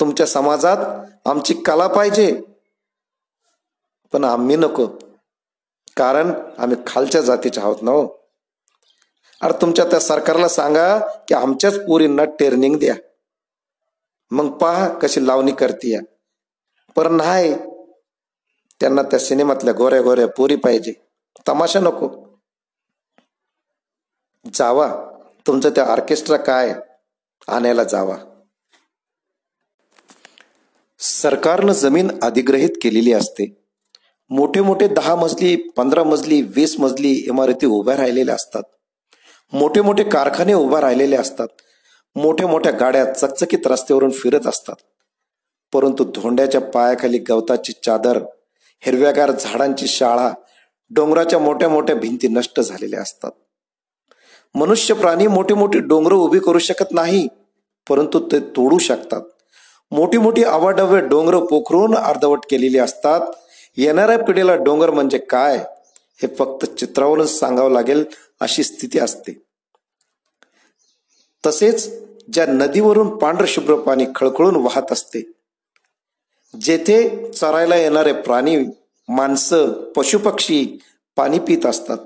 तुमच्या 0.00 0.26
समाजात 0.26 0.76
आमची 1.24 1.54
कला 1.54 1.86
पाहिजे. 1.86 2.42
पण 4.12 4.24
आम्ही 4.24 4.56
नको. 4.56 4.86
कारण 5.96 6.32
आम्ही 6.58 6.76
खालच्या 6.86 7.20
जातीचे 7.20 7.60
आहोत 7.60 7.76
ना 7.82 7.90
हो. 7.90 8.08
अरे 9.42 9.60
तुमच्या 9.60 9.84
त्या 9.84 10.00
सरकारला 10.00 10.48
सांगा 10.48 10.98
की 10.98 11.34
आमच्याच 11.34 11.78
पोरींना 11.78 12.24
ट्रेनिंग 12.24 12.78
द्या. 12.78 12.94
मग 14.30 14.48
पहा 14.58 14.98
कशी 14.98 15.26
लावणी 15.26 15.52
करतीय. 15.52 16.00
पर 16.96 17.08
नाही 17.08 17.54
त्यांना 18.80 19.02
त्या 19.02 19.18
सिनेमातल्या 19.18 19.74
गोऱ्या 19.74 20.02
गोऱ्या 20.02 20.28
पोरी 20.28 20.56
पाहिजे. 20.56 20.92
तमाशा 21.48 21.80
नको. 21.80 22.26
जावा 24.54 24.94
तुमचं 25.46 25.70
त्या 25.70 25.84
ऑर्केस्ट्रा 25.84 26.36
काय? 26.36 26.74
आणायला 27.48 27.84
जावा. 27.84 28.16
सरकारनं 30.98 31.72
जमीन 31.72 32.10
अधिग्रहित 32.22 32.70
केलेली 32.82 33.12
असते. 33.12 33.62
मोठे 34.30 34.60
मोठे 34.60 34.88
दहा 34.88 35.14
मजली 35.14 35.56
पंधरा 35.56 36.04
मजली 36.04 36.42
वीस 36.42 36.80
मजली 36.80 37.08
इमारती 37.08 37.66
उभ्या 37.66 37.96
राहिलेल्या 37.96 38.34
असतात. 38.34 38.62
मोठे 39.52 39.80
मोठे 39.80 40.04
कारखाने 40.04 40.54
उभा 40.54 40.80
राहिलेले 40.80 41.16
असतात. 41.16 41.48
मोठ्या 42.16 42.46
मोठ्या 42.46 42.72
गाड्या 42.72 43.04
चकचकीत 43.04 43.66
रस्त्यावरून 43.66 44.10
फिरत 44.10 44.46
असतात. 44.46 44.74
परंतु 45.72 46.04
धोंड्याच्या 46.04 46.60
पायाखाली 46.60 47.18
गवताची 47.18 47.72
चादर 47.72 48.16
हिरव्यागार 48.80 49.30
झाडांची 49.30 49.86
शाळा 49.86 50.32
डोंगराच्या 50.90 51.38
मोठ्या 51.38 51.68
मोठ्या 51.68 51.96
भिंती 51.96 52.28
नष्ट 52.28 52.60
झालेल्या 52.60 53.00
असतात. 53.00 53.30
मनुष्य 54.54 54.94
प्राणी 54.94 55.26
मोठी 55.26 55.54
मोठी 55.54 55.78
डोंगर 55.78 56.12
उभी 56.12 56.38
करू 56.38 56.58
शकत 56.58 56.92
नाही 56.92 57.28
परंतु 57.88 58.28
ते 58.32 58.40
तोडू 58.40 58.78
शकतात. 58.78 59.20
मोठी 59.90 60.18
मोठी 60.18 60.44
आवाडव्य 60.44 61.00
डोंगर 61.00 61.38
पोखरून 61.38 61.94
अर्धवट 61.94 62.38
केलेली 62.50 62.78
असतात. 62.78 63.20
येणाऱ्या 63.76 64.18
पिढीला 64.18 64.56
डोंगर 64.56 64.90
म्हणजे 64.90 65.18
काय 65.18 65.56
हे 66.22 66.26
फक्त 66.26 66.64
चित्रावरूनच 66.64 67.38
सांगावं 67.38 67.70
लागेल 67.70 68.04
अशी 68.40 68.62
स्थिती 68.62 68.98
असते. 68.98 69.42
तसेच 71.46 72.05
ज्या 72.32 72.46
नदीवरून 72.46 73.18
पांढरशुभ्र 73.18 73.76
पाणी 73.76 74.06
खळखळून 74.16 74.56
वाहत 74.56 74.92
असते. 74.92 75.32
जेथे 76.60 77.32
चरायला 77.32 77.76
येणारे 77.76 78.12
प्राणी 78.12 78.56
माणसं 79.08 79.92
पशुपक्षी 79.92 80.78
पाणी 81.16 81.38
पित 81.38 81.66
असतात. 81.66 81.98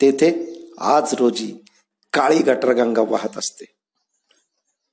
तेथे 0.00 0.52
आज 0.78 1.14
रोजी 1.14 1.54
काळी 2.12 2.38
गटरगंगा 2.38 3.02
वाहत 3.02 3.38
असते. 3.38 3.64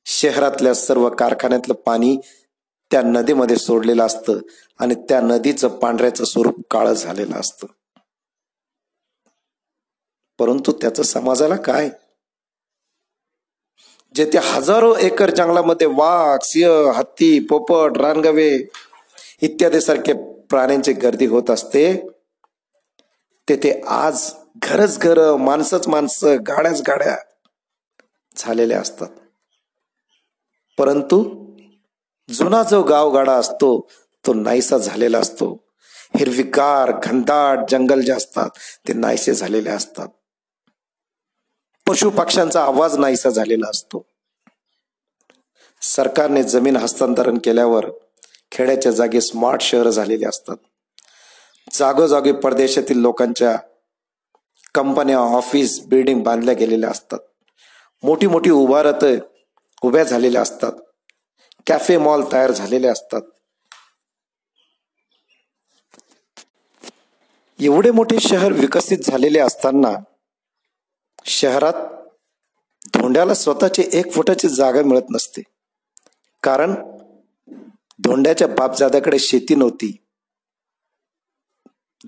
शहरातल्या 0.05 0.75
सर्व 0.75 1.09
कारखान्यातलं 1.09 1.73
पाणी 1.73 2.17
त्या 2.91 3.01
नदीमध्ये 3.01 3.55
सोडलेलं 3.55 4.05
असतं 4.05 4.39
आणि 4.79 4.95
त्या 4.95 5.21
नदीचं 5.21 5.67
पांढऱ्याचं 5.67 6.23
स्वरूप 6.23 6.61
काळं 6.71 6.93
झालेलं 6.93 7.35
असतं. 7.35 7.67
परंतु 10.39 10.71
त्याचं 10.71 11.03
समाजाला 11.03 11.55
काय? 11.55 11.89
जेथे 14.15 14.37
हजारो 14.37 14.95
एकर 14.95 15.29
जंगलामध्ये 15.29 15.87
वाघ 15.87 16.39
सिंह 16.43 16.91
हत्ती 16.91 17.39
पोपट 17.39 17.97
रानगवे 17.97 18.67
इत्यादी 19.41 19.81
सारखे 19.81 20.13
प्राण्यांची 20.49 20.93
गर्दी 20.93 21.25
होत 21.25 21.49
असते. 21.49 22.09
तेथे 23.49 23.81
आज 23.87 24.31
घरच 24.55 24.99
घर 24.99 25.35
माणसंच 25.35 25.87
माणसं 25.87 26.35
गाड्याच 26.47 26.81
गाड्या 26.87 27.17
झालेल्या 28.37 28.81
असतात. 28.81 29.07
परंतु 30.77 31.45
जुना 32.29 32.63
जो 32.63 32.83
गावगाडा 32.83 33.33
असतो 33.33 33.87
तो 34.27 34.33
नाहीसा 34.33 34.77
झालेला 34.77 35.19
असतो. 35.19 35.63
हिरविकार 36.17 36.91
घनदाट 37.03 37.59
जंगल 37.71 38.01
जे 38.01 38.11
असतात 38.11 38.49
ते 38.87 38.93
नाहीसे 38.93 39.33
झालेले 39.33 39.69
असतात. 39.69 40.07
पशु 41.89 42.09
पक्ष्यांचा 42.09 42.63
आवाज 42.63 42.97
नाहीसा 42.97 43.29
झालेला 43.29 43.69
असतो. 43.69 44.05
सरकारने 45.81 46.43
जमीन 46.43 46.75
हस्तांतरण 46.75 47.37
केल्यावर 47.37 47.85
खेड्याच्या 48.51 48.91
जागी 48.91 49.21
स्मार्ट 49.21 49.61
शहर 49.61 49.89
झालेले 49.89 50.25
असतात. 50.25 50.55
जागोजागी 51.73 52.31
परदेशातील 52.31 52.97
लोकांच्या 52.97 53.57
कंपन्या 54.75 55.17
ऑफिस 55.17 55.85
बिल्डिंग 55.85 56.23
बांधल्या 56.23 56.53
गेलेल्या 56.53 56.89
असतात. 56.89 57.19
मोठी 58.03 58.27
मोठी 58.27 58.49
उभारत 58.49 59.05
उभ्या 59.81 60.03
झालेल्या 60.03 60.41
असतात. 60.41 60.71
कॅफे 61.67 61.97
मॉल 61.97 62.23
तयार 62.31 62.51
झालेले 62.51 62.87
असतात. 62.87 63.21
एवढे 67.59 67.91
मोठे 67.91 68.19
शहर 68.19 68.51
विकसित 68.51 68.97
झालेले 68.97 69.39
असताना 69.39 70.03
शहरात 71.25 71.73
धोंड्याला 72.93 73.33
स्वतःची 73.33 73.83
एक 73.93 74.13
फुटाची 74.13 74.47
जागा 74.49 74.81
मिळत 74.81 75.01
नसते. 75.09 75.41
कारण 76.43 76.73
धोंड्याच्या 77.99 78.47
बापजाद्याकडे 78.47 79.19
शेती 79.19 79.55
नव्हती. 79.55 79.97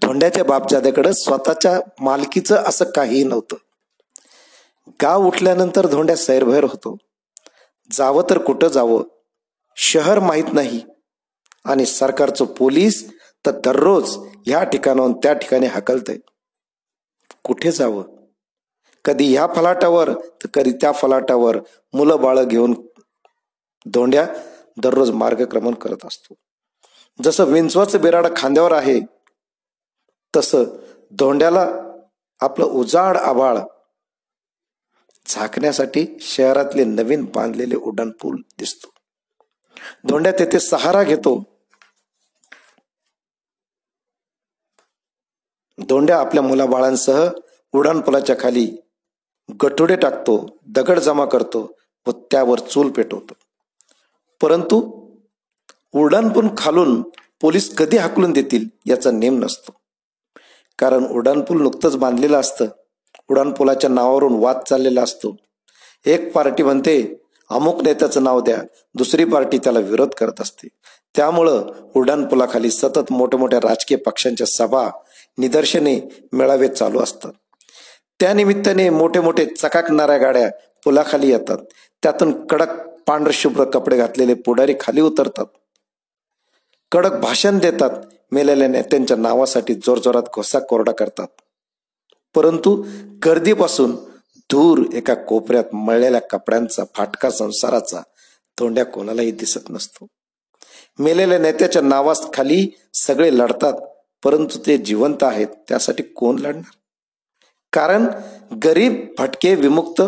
धोंड्याच्या 0.02 0.44
बापजाद्याकडे 0.44 1.14
स्वतःच्या 1.14 1.80
मालकीचं 2.00 2.56
असं 2.56 2.86
काहीही 2.86 3.24
नव्हतं. 3.24 3.56
गाव 5.02 5.28
उठल्यानंतर 5.28 5.88
धोंड्या 5.88 6.18
सैरभैर 6.18 6.64
होतो. 6.64 6.98
जावं 7.92 8.24
तर 8.30 8.38
कुठं 8.38 8.68
जावं 8.68 9.04
शहर 9.76 10.20
माहीत 10.20 10.54
नाही. 10.54 10.86
आणि 11.66 11.86
सरकारचं 11.86 12.46
पोलीस 12.46 13.12
तर 13.46 13.52
दररोज 13.52 14.18
ह्या 14.46 14.64
ठिकाणाहून 14.64 15.14
त्या 15.14 15.34
ठिकाणी 15.34 15.66
हकलतंय. 15.66 16.18
कुठे 17.44 17.72
जावं? 17.72 18.21
कधी 19.06 19.34
ह्या 19.34 19.48
फलाटावर 19.56 20.10
तर 20.14 20.48
कधी 20.54 20.72
त्या 20.72 20.92
फलाटावर. 20.92 21.58
मुलं 21.94 22.22
बाळं 22.22 22.48
घेऊन 22.48 22.74
धोंड्या 23.86 24.28
दररोज 24.78 25.12
मार्गक्रमण 25.12 25.74
करत 25.74 26.06
असतो. 26.06 26.34
जसं 27.24 27.44
विंचवाचं 27.44 28.02
बिराड 28.02 28.28
खांद्यावर 28.36 28.72
आहे 28.72 29.00
तसं 30.36 30.64
धोंड्याला 31.12 31.68
आपलं 32.40 32.66
उजाड 32.66 33.18
आबाळ 33.18 33.58
झाकण्यासाठी 35.26 36.18
शहरातले 36.22 36.84
नवीन 36.84 37.26
बांधलेले 37.36 37.76
उड्डाणपूल 37.76 38.42
दिसतो. 38.60 38.88
धोंड्या 40.08 40.32
तेथे 40.32 40.60
सहारा 40.60 41.04
घेतो. 41.04 41.44
धोंड्या 45.88 46.20
आपल्या 46.20 46.44
मुलाबाळांसह 46.44 47.30
उड्डाणपुलाच्या 47.74 48.36
खाली 48.40 48.78
गठोडे 49.64 49.96
टाकतो 49.96 50.58
दगड 50.68 51.00
जमा 51.00 51.26
करतो 51.26 51.72
व 52.08 52.12
त्यावर 52.12 52.60
चूल 52.60 52.90
पेटवतो. 52.90 53.34
परंतु 54.42 55.02
उड्डाणपूल 55.94 56.48
खालून 56.58 57.02
पोलीस 57.42 57.76
कधी 57.76 57.98
हाकलून 57.98 58.32
देतील 58.32 58.66
याचा 58.86 59.12
नेम 59.12 59.40
नसतो. 59.40 59.72
कारण 60.80 61.06
उड्डाणपूल 61.06 61.62
नुकतंच 61.62 61.98
बांधलेलं 61.98 62.40
असतं. 62.40 62.66
उड्डाणपुलाच्या 63.30 63.90
नावावरून 63.90 64.34
वाद 64.34 64.58
चाललेला 64.70 65.02
असतो. 65.02 65.36
एक 66.06 66.34
पार्टी 66.34 66.64
म्हणते 66.64 67.22
अमुक 67.50 67.84
नेत्याचं 67.84 68.24
नाव 68.24 68.42
द्या 68.42 68.58
दुसरी 68.96 69.26
पार्टी 69.26 69.58
त्याला 69.58 69.80
विरोध 69.80 70.10
करत 70.10 70.42
असते. 70.42 70.68
त्यामुळं 71.16 71.64
उड्डाणपुलाखाली 71.96 72.72
सतत 72.72 73.12
मोठ्या 73.12 73.40
मोठ्या 73.40 73.60
राजकीय 73.60 73.98
पक्षांच्या 73.98 74.48
सभा 74.48 74.90
निदर्शने 75.38 76.26
मेळावे 76.34 76.68
चालू 76.68 77.00
असतात. 77.00 77.32
त्या 78.22 78.34
निमित्ताने 78.34 78.90
मोठे 78.90 79.20
मोठे 79.20 79.46
चकाकणाऱ्या 79.46 80.18
गाड्या 80.18 80.52
पुलाखाली 80.84 81.32
येतात. 81.32 81.58
त्यातून 82.04 82.48
कडक 82.48 82.88
पांढरशुभ्र 83.08 83.64
कपडे 83.64 83.98
घातलेले 83.98 84.34
पुढारी 84.34 84.76
खाली 84.80 85.02
उतरतात. 85.02 85.46
कडक 86.92 87.12
भाषण 87.12 87.60
देतात. 87.60 87.90
मेलेल्या 88.32 88.68
नेत्यांच्या 88.68 89.18
नावासाठी 89.18 89.74
जोरजोरात 89.74 90.24
घोसा 90.24 90.60
कोरडा 90.60 90.92
करतात. 90.92 91.28
परंतु 92.36 92.84
गर्दीपासून 93.26 93.96
दूर 94.38 94.94
एका 94.94 95.14
कोपऱ्यात 95.14 95.76
मळलेल्या 95.76 96.22
कपड्यांचा 96.22 96.84
फाटका 96.96 97.30
संसाराचा 97.30 98.02
तोंड्या 98.60 98.86
कोणालाही 98.86 99.32
दिसत 99.32 99.70
नसतो. 99.70 100.08
मेलेल्या 101.00 101.40
नेत्याच्या 101.40 101.82
नावास 101.82 102.34
खाली 102.34 102.78
सगळे 102.94 103.34
लढतात 103.34 103.74
परंतु 104.24 104.60
ते 104.66 104.78
जिवंत 104.78 105.24
आहेत 105.24 105.48
त्यासाठी 105.48 106.04
कोण 106.04 106.40
लढणार? 106.40 106.78
कारण 107.74 108.06
गरीब 108.64 109.16
भटके 109.18 109.56
विमुक्त 109.56 110.02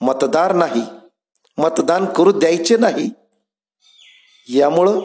मतदार 0.00 0.52
नाही 0.54 0.82
मतदान 1.58 2.04
करू 2.04 2.32
द्यायचे 2.32 2.76
नाही. 2.76 3.10
यामुळं 4.48 5.00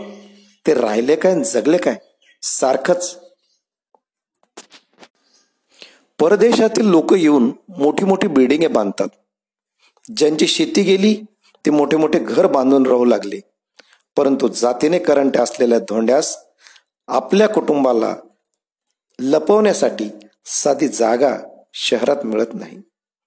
ते 0.67 0.73
राहिले 0.73 1.15
काय 1.15 1.43
जगले 1.43 1.77
काय? 1.77 1.95
सारखंच. 2.41 3.19
परदेशातील 6.19 6.85
लोक 6.85 7.13
येऊन 7.13 7.51
मोठी 7.77 8.05
मोठी 8.05 8.27
बिल्डिंगे 8.27 8.67
बांधतात. 8.67 9.07
ज्यांची 10.17 10.47
शेती 10.47 10.81
गेली 10.83 11.21
ते 11.65 11.71
मोठे 11.71 11.97
मोठे 11.97 12.19
घर 12.19 12.47
बांधून 12.47 12.85
राहू 12.85 13.05
लागले. 13.05 13.39
परंतु 14.15 14.47
जातीने 14.47 14.99
करंट 14.99 15.37
असलेल्या 15.37 15.79
धोंड्यास 15.79 16.37
आपल्या 17.07 17.49
कुटुंबाला 17.49 18.15
लपवण्यासाठी 19.19 20.09
साधी 20.45 20.87
जागा 20.87 21.37
शहरात 21.79 22.25
मिळत 22.25 22.53
नाही 22.53 22.81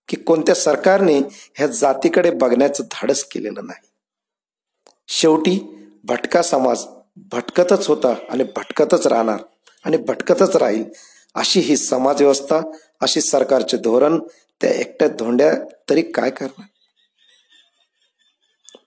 की 0.09 0.16
कोणत्या 0.16 0.55
सरकारने 0.55 1.18
ह्या 1.55 1.66
जातीकडे 1.66 2.30
बघण्याचं 2.30 2.84
धाडस 2.84 3.24
केलेलं 3.24 3.66
नाही. 3.66 3.88
शेवटी 5.09 5.59
भटका 6.05 6.42
समाज 6.42 6.84
भटकतच 7.16 7.88
होता 7.88 8.14
आणि 8.30 8.44
भटकतच 8.44 9.07
राहणार 9.07 9.42
आणि 9.84 9.96
भटकतच 9.96 10.57
राहील 10.57 10.84
अशी 11.34 11.61
ही 11.61 11.76
समाजव्यवस्था 11.76 12.61
अशी 13.01 13.20
सरकारचे 13.20 13.76
धोरण 13.76 14.18
त्या 14.61 14.70
एकट्या 14.70 15.09
धोंड्या 15.09 15.53
तरी 15.90 16.03
काय 16.03 16.30
करणार? 16.30 16.66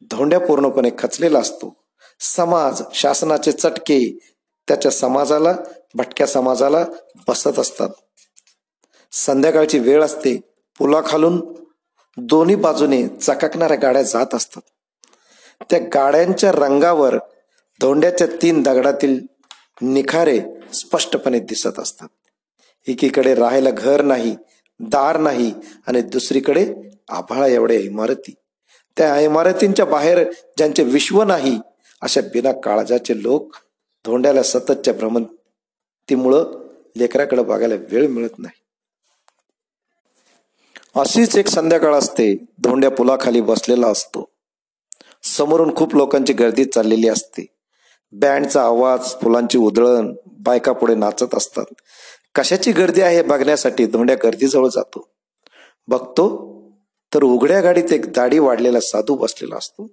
धोंड्या 0.02 0.40
पूर्णपणे 0.40 0.90
खचलेला 1.00 1.40
असतो. 1.40 1.74
समाज 2.20 2.82
शासनाचे 2.94 3.52
चटके 3.52 4.20
त्याच्या 4.68 4.92
समाजाला 4.92 5.54
भटक्या 5.96 6.28
समाजाला 6.28 6.86
बसत 7.28 7.60
असतात. 7.60 7.90
संध्याकाळची 9.16 9.80
वेळ 9.80 10.04
असते 10.04 10.40
पुलाखालून 10.78 11.54
दोन्ही 12.18 12.56
बाजूने 12.56 13.08
चकाकणाऱ्या 13.08 13.78
गाड्या 13.78 14.02
जात 14.02 14.36
असतात. 14.36 14.62
त्या 15.70 15.80
गाड्यांच्या 15.80 16.52
रंगावर 16.52 17.16
धोंड्याच्या 17.82 18.28
तीन 18.28 18.62
दगडातील 18.62 19.20
निखारे 19.82 20.40
स्पष्टपणे 20.74 21.40
दिसत 21.40 21.80
असतात. 21.80 22.08
एकीकडे 22.88 23.36
राहायला 23.36 23.70
घर 23.70 24.02
नाही 24.02 24.36
दार 24.80 25.18
नाही 25.18 25.54
आणि 25.88 26.02
दुसरीकडे 26.02 26.74
आभाळा 27.10 27.48
एवढ्या 27.48 27.80
इमारती. 27.80 28.34
त्या 28.98 29.20
इमारतींच्या 29.20 29.86
बाहेर 29.86 30.32
ज्यांचे 30.58 30.84
विश्व 30.84 31.24
नाही 31.24 31.60
अशा 32.02 32.22
बिना 32.22 32.52
काळजाचे 32.52 33.24
लोक 33.24 33.56
धोंड्याला 34.06 34.44
सततच्या 34.44 34.94
भ्रमंतीमुळं 34.94 36.68
लेकराकडे 36.98 37.44
बघायला 37.44 37.76
वेळ 37.76 38.08
मिळत 38.08 38.40
नाही. 38.40 38.63
अशीच 40.96 41.38
एक 41.38 41.48
संध्याकाळ 41.48 41.94
असते 41.94 42.46
धोंड्या 42.60 42.92
पुलाखाली 42.92 43.42
बसलेला 43.42 43.88
असतो. 43.88 44.30
समोरून 45.24 45.76
खूप 45.76 45.96
लोकांची 45.96 46.34
गर्दी 46.34 46.66
चाललेली 46.66 47.08
असते. 47.08 47.46
बँडचा 48.12 48.64
आवाज 48.64 49.00
फुलांची 49.22 49.58
उधळण 49.58 50.16
बायका 50.28 50.72
पुढे 50.72 50.96
नाचत 50.96 51.36
असतात. 51.36 51.66
कशाची 52.36 52.72
गर्दी 52.72 53.02
आहे 53.02 53.22
बघण्यासाठी 53.22 53.86
धोंड्या 53.86 54.16
गर्दीजवळ 54.24 54.68
जातो. 54.68 55.10
बघतो 55.88 56.54
तर 57.14 57.24
उघड्या 57.24 57.62
गाडीत 57.62 57.94
एक 57.94 58.14
दाढी 58.14 58.40
वाढलेला 58.40 58.80
साधू 58.80 59.16
बसलेला 59.16 59.56
असतो. 59.56 59.88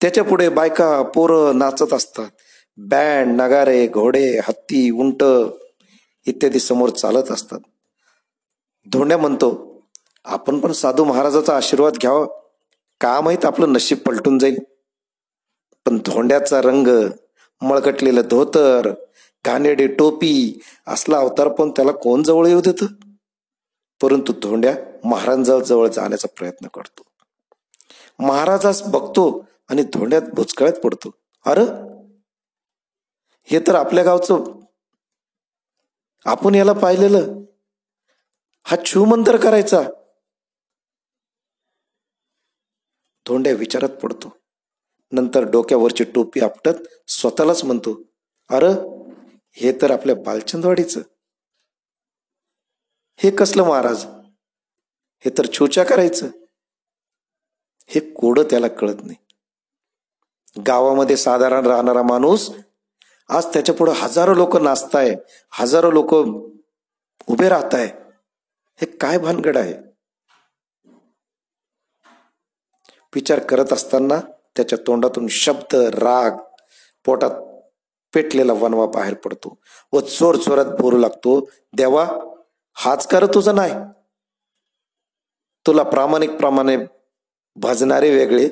त्याच्या 0.00 0.24
पुढे 0.24 0.48
बायका 0.48 1.02
पोरं 1.02 1.58
नाचत 1.58 1.92
असतात. 1.92 2.28
बँड 2.76 3.40
नगारे 3.40 3.86
घोडे 3.86 4.38
हत्ती 4.38 4.90
उंट 4.90 5.24
इत्यादी 6.26 6.58
समोर 6.58 6.88
चालत 6.88 7.30
असतात. 7.30 7.60
धोंड्या 8.92 9.18
म्हणतो 9.18 9.67
आपण 10.24 10.60
पण 10.60 10.72
साधू 10.72 11.04
महाराजाचा 11.04 11.56
आशीर्वाद 11.56 11.94
घ्यावा. 11.94 12.26
का 13.00 13.20
माहीत 13.20 13.44
आपलं 13.44 13.72
नशीब 13.72 13.98
पलटून 13.98 14.38
जाईल. 14.38 14.58
पण 15.86 15.98
धोंड्याचा 15.98 16.60
रंग 16.60 16.88
मळकटलेलं 17.62 18.20
धोतर 18.20 18.90
घाणेडी 19.44 19.86
टोपी 19.86 20.60
असला 20.86 21.18
अवतार 21.18 21.48
पण 21.48 21.70
त्याला 21.70 21.92
कोण 21.92 22.22
जवळ 22.22 22.46
येऊ 22.46 22.60
देत? 22.60 22.84
परंतु 24.02 24.32
धोंड्या 24.32 24.74
महाराजांजवळ 25.04 25.88
जाण्याचा 25.88 26.28
प्रयत्न 26.38 26.66
करतो. 26.66 27.02
महाराजास 28.18 28.82
बघतो 28.82 29.44
आणि 29.70 29.82
धोंड्यात 29.82 30.22
भुचकळ्यात 30.32 30.80
पडतो. 30.80 31.10
अरे! 31.46 31.62
हे 33.44 33.60
तर 33.60 33.74
आपल्या 33.74 34.04
गावचं 34.04 34.44
आपण 36.24 36.54
याला 36.54 36.72
पाहिलेलं. 36.72 37.40
हा 38.62 38.76
छूमंतर 38.84 39.36
करायचा. 39.36 39.82
धोंड्या 43.28 43.52
विचारात 43.52 43.88
पडतो. 43.88 44.36
नंतर 45.12 45.42
डोक्यावरची 45.42 46.04
टोपी 46.04 46.40
आपटत 46.40 47.08
स्वतःलाच 47.08 47.64
म्हणतो 47.64 48.02
अरे 48.50 48.72
हे 49.52 49.72
तर 49.82 49.90
आपल्या 49.90 50.16
बालचंदवाडीचं. 50.16 51.00
हे 53.16 53.30
कसलं 53.30 53.64
महाराज? 53.64 54.06
हे 55.24 55.30
तर 55.38 55.46
छोच्या 55.46 55.84
करायचं. 55.84 56.26
हे 57.86 58.00
कोडं 58.00 58.42
त्याला 58.42 58.68
कळत 58.68 58.94
नाही. 59.04 59.16
गावामध्ये 60.66 61.16
साधारण 61.16 61.66
राहणारा 61.66 62.02
माणूस 62.02 62.50
आज 63.28 63.46
त्याच्या 63.46 63.74
पुढे 63.74 63.92
हजारो 63.94 64.34
लोक 64.34 64.56
नाचताय 64.56 65.14
हजारो 65.50 65.90
लोक 65.90 66.14
उभे 67.26 67.48
राहताय. 67.48 67.86
हे 68.76 68.86
काय 68.86 69.18
भानगड 69.18 69.56
आहे? 69.56 69.87
विचार 73.18 73.38
करत 73.38 73.72
असताना 73.72 74.20
त्याच्या 74.56 74.78
तोंडातून 74.86 75.26
शब्द 75.28 75.74
राग 75.74 76.30
पोटात 77.04 77.30
पेटलेला 78.14 78.52
वनवा 78.52 78.86
बाहेर 78.86 79.14
पडतो 79.14 79.58
व 79.92 80.00
चोर 80.00 80.36
चोरात 80.36 80.64
बोलू 80.64 80.98
लागतो 80.98 81.50
देवा 81.72 82.06
हाच 82.74 83.06
कर 83.06 83.26
तुझं 83.26 83.54
नाही. 83.54 83.72
तुला 85.66 85.82
प्रामाणिक 85.82 86.30
प्रमाणे 86.30 86.76
भजणारे 87.56 88.10
वेगळे 88.16 88.48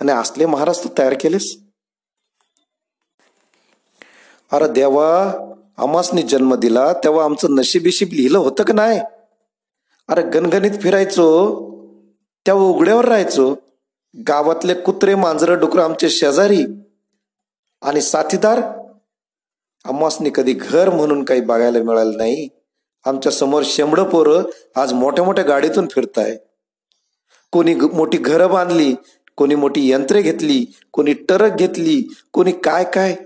आणि 0.00 0.12
असले 0.12 0.46
महाराज 0.46 0.84
तू 0.84 0.88
तयार 0.98 1.14
केलेस? 1.20 1.56
अरे 4.52 4.68
देवा 4.72 5.08
आमासनी 5.78 6.22
जन्म 6.22 6.54
दिला 6.54 6.92
तेव्हा 6.92 7.24
आमचं 7.24 7.54
नशीबिशीब 7.54 8.08
लिहिलं 8.12 8.38
होतं 8.38 8.64
का 8.64 8.72
नाही? 8.72 9.00
अरे 10.08 10.22
गणगणित 10.22 10.80
फिरायचो 10.82 11.73
तेव्हा 12.46 12.64
उघड्यावर 12.64 13.04
राहायचो. 13.04 13.54
गावातले 14.28 14.74
कुत्रे 14.74 15.14
मांजरं 15.14 15.58
डुकर 15.60 15.78
आमचे 15.78 16.10
शेजारी 16.10 16.64
आणि 17.82 18.00
साथीदार. 18.00 18.60
आम्हासनी 19.84 20.30
कधी 20.34 20.52
घर 20.52 20.90
म्हणून 20.90 21.24
काही 21.24 21.40
बघायला 21.40 21.82
मिळालं 21.82 22.16
नाही. 22.16 22.48
आमच्यासमोर 23.04 23.62
शेंबड 23.66 24.00
पोरं 24.00 24.42
आज 24.76 24.92
मोठ्या 24.92 25.24
मोठ्या 25.24 25.44
गाडीतून 25.44 25.88
फिरताय. 25.88 26.36
कोणी 27.52 27.74
मोठी 27.74 28.18
घरं 28.18 28.50
बांधली 28.50 28.94
कोणी 29.36 29.54
मोठी 29.54 29.90
यंत्रे 29.90 30.22
घेतली 30.22 30.64
कोणी 30.92 31.12
टरक 31.12 31.56
घेतली 31.56 32.02
कोणी 32.32 32.52
काय 32.52 32.84
काय? 32.84 33.16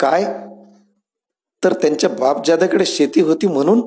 काय? 0.00 0.24
तर 1.64 1.72
त्यांच्या 1.72 2.10
बापजादाकडे 2.10 2.86
शेती 2.86 3.20
होती 3.20 3.46
म्हणून 3.46 3.80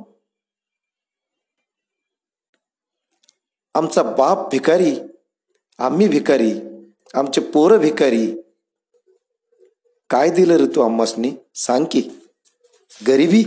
आमचा 3.76 4.03
बाप 4.03 4.49
भिकारी 4.51 4.95
आम्ही 5.80 6.07
भिकारी 6.07 6.51
आमचे 7.13 7.41
पोरं 7.41 7.78
भिकारी. 7.78 8.41
काय 10.09 10.30
दिलं 10.30 10.55
रे 10.55 10.65
तू 10.76 10.82
आम्हासनी? 10.82 11.32
सांग 11.55 11.86
की. 11.91 12.01
गरिबी 13.07 13.43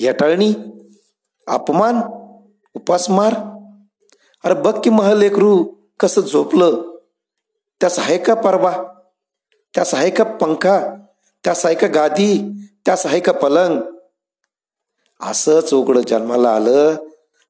हेटाळणी 0.00 0.52
अपमान 1.46 1.96
उपासमार 2.76 3.34
अरे 4.44 4.54
बघ 4.54 4.80
की 4.84 4.90
महल 4.90 5.22
एकरू 5.22 5.64
कसं 6.00 6.20
झोपलं. 6.20 6.96
त्यास 7.80 7.98
आहे 7.98 8.18
का 8.18 8.34
परवा? 8.34 8.72
त्यास 9.74 9.94
आहे 9.94 10.10
का 10.10 10.24
पंखा? 10.24 10.80
त्यास 11.44 11.66
आहे 11.66 11.74
का 11.74 11.86
गादी? 11.86 12.50
त्यास 12.84 13.06
आहे 13.06 13.20
का 13.20 13.32
पलंग? 13.32 13.80
असंच 15.20 15.74
उघडं 15.74 16.00
जन्माला 16.08 16.54
आलं 16.54 16.94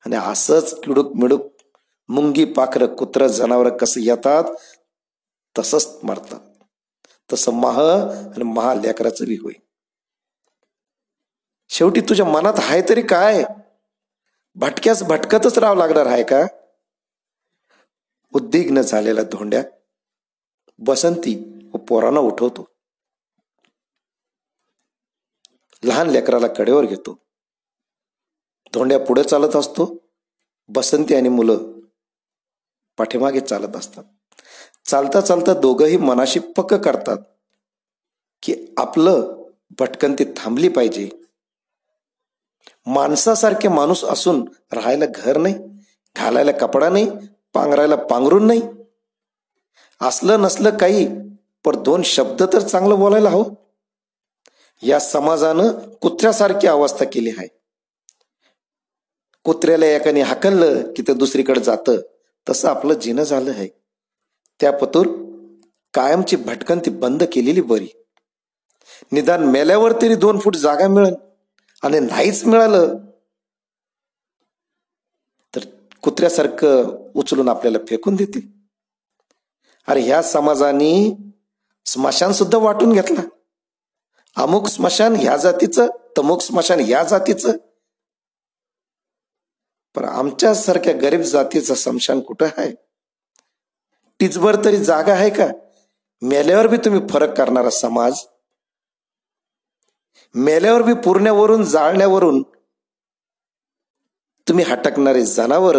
आणि 0.06 0.16
असंच 0.16 0.80
किडूक 0.80 1.16
मिडूक 1.16 1.40
मुंगी 2.08 2.44
पाखरं 2.44 2.94
कुत्रं 2.96 3.26
जनावर 3.26 3.76
कसं 3.76 4.00
येतात 4.00 4.44
तसंच 5.58 5.98
मारतात. 6.02 6.40
तसं 7.32 7.52
माह 7.52 7.80
आणि 8.34 8.44
महा 8.44 8.74
लेकराचं 8.74 9.24
बी 9.24 9.34
होईल. 9.34 9.62
शेवटी 11.68 12.00
तुझ्या 12.00 12.26
मनात 12.26 12.52
आहे 12.56 12.82
तरी 12.88 13.02
काय? 13.02 13.44
भटक्यास 14.54 15.02
भटकतच 15.02 15.58
राहावं 15.58 15.78
लागणार 15.78 16.06
आहे 16.06 16.22
का? 16.22 16.46
उद्विग्न 18.34 18.80
झालेला 18.80 19.22
धोंड्या 19.22 19.62
बसंती 20.78 21.60
व 21.74 21.76
पोरांना 21.76 22.20
उठवतो. 22.20 22.68
लहान 25.84 26.10
लेकराला 26.10 26.46
कडेवर 26.46 26.84
घेतो. 26.84 27.18
धोंड्या 28.72 28.98
पुढे 28.98 29.22
चालत 29.22 29.56
असतो. 29.56 29.98
बसंती 30.68 31.14
आणि 31.14 31.28
मुलं 31.28 31.73
पाठीमागे 32.98 33.40
चालत 33.40 33.76
असतात. 33.76 34.04
चालता 34.86 35.20
चालता 35.20 35.54
दोघंही 35.54 35.96
मनाशी 35.96 36.40
पक्क 36.40 36.74
करतात 36.74 37.16
की 38.42 38.74
आपलं 38.76 39.42
भटकंती 39.78 40.24
थांबली 40.24 40.68
पाहिजे. 40.68 41.10
माणसासारखे 42.86 43.68
माणूस 43.68 44.04
असून 44.04 44.44
राहायला 44.72 45.04
घर 45.14 45.36
नाही 45.36 45.54
घालायला 46.16 46.52
कपडा 46.52 46.88
नाही 46.88 47.10
पांघरायला 47.54 47.96
पांघरून 47.96 48.46
नाही. 48.46 48.62
असलं 50.00 50.40
नसलं 50.42 50.76
काही 50.76 51.08
पण 51.64 51.82
दोन 51.82 52.02
शब्द 52.02 52.42
तर 52.42 52.60
चांगलं 52.60 52.98
बोलायला 52.98 53.30
हवं. 53.30 53.54
या 54.82 55.00
समाजानं 55.00 55.68
कुत्र्यासारखी 56.02 56.66
अवस्था 56.66 57.04
केली 57.04 57.30
आहे. 57.30 57.48
कुत्र्याला 59.44 59.86
एकाने 59.86 60.20
हाकललं 60.20 60.92
की 60.92 61.02
ते 61.02 61.14
दुसरीकडे 61.14 61.60
जातं. 61.60 61.96
तसं 62.48 62.68
आपलं 62.68 62.94
जिनं 62.94 63.22
झालं 63.22 63.50
आहे. 63.50 63.68
त्या 64.60 64.72
पतूर 64.72 65.06
कायमची 65.94 66.36
भटकंती 66.36 66.90
बंद 66.90 67.22
केलेली 67.32 67.60
बरी. 67.60 67.88
निदान 69.12 69.44
मेल्यावर 69.44 69.92
तरी 69.92 70.14
दोन 70.14 70.38
फूट 70.38 70.56
जागा 70.56 70.88
मिळेल 70.88 71.14
आणि 71.82 72.00
नाहीच 72.00 72.44
मिळालं 72.44 72.94
तर 75.54 75.60
कुत्र्यासारखं 76.02 77.10
उचलून 77.14 77.48
आपल्याला 77.48 77.78
फेकून 77.88 78.14
देतील. 78.14 78.40
अरे 79.88 80.00
ह्या 80.00 80.22
समाजाने 80.22 81.16
स्मशान 81.86 82.32
सुद्धा 82.32 82.58
वाटून 82.58 82.92
घेतला. 82.92 83.20
अमुक 84.36 84.66
स्मशान 84.66 85.16
ह्या 85.16 85.36
जातीचं 85.36 85.86
तमुक 86.18 86.40
स्मशान 86.40 86.80
ह्या 86.80 87.02
जातीचं 87.04 87.52
पण 89.94 90.04
आमच्यासारख्या 90.04 90.92
गरीब 90.92 91.20
जातीचं 91.20 91.74
समशान 91.74 92.20
कुठं 92.20 92.46
आहे? 92.56 92.74
टिचभर 94.20 94.64
तरी 94.64 94.84
जागा 94.84 95.12
आहे 95.12 95.30
का? 95.30 95.46
मेल्यावर 96.22 96.66
बी 96.66 96.76
तुम्ही 96.76 97.00
फरक 97.10 97.38
करणारा 97.38 97.70
समाज. 97.70 98.14
मेल्यावर 100.34 100.82
बी 100.82 100.92
पुरण्यावरून 100.92 101.64
जाळण्यावरून 101.64 102.42
तुम्ही 104.48 104.64
हटकणारे 104.64 105.24
जनावर. 105.24 105.76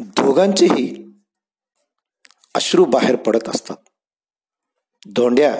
दोघांचेही 0.00 1.12
अश्रू 2.54 2.84
बाहेर 2.84 3.16
पडत 3.16 3.48
असतात. 3.48 3.76
धोंड्या 5.06 5.56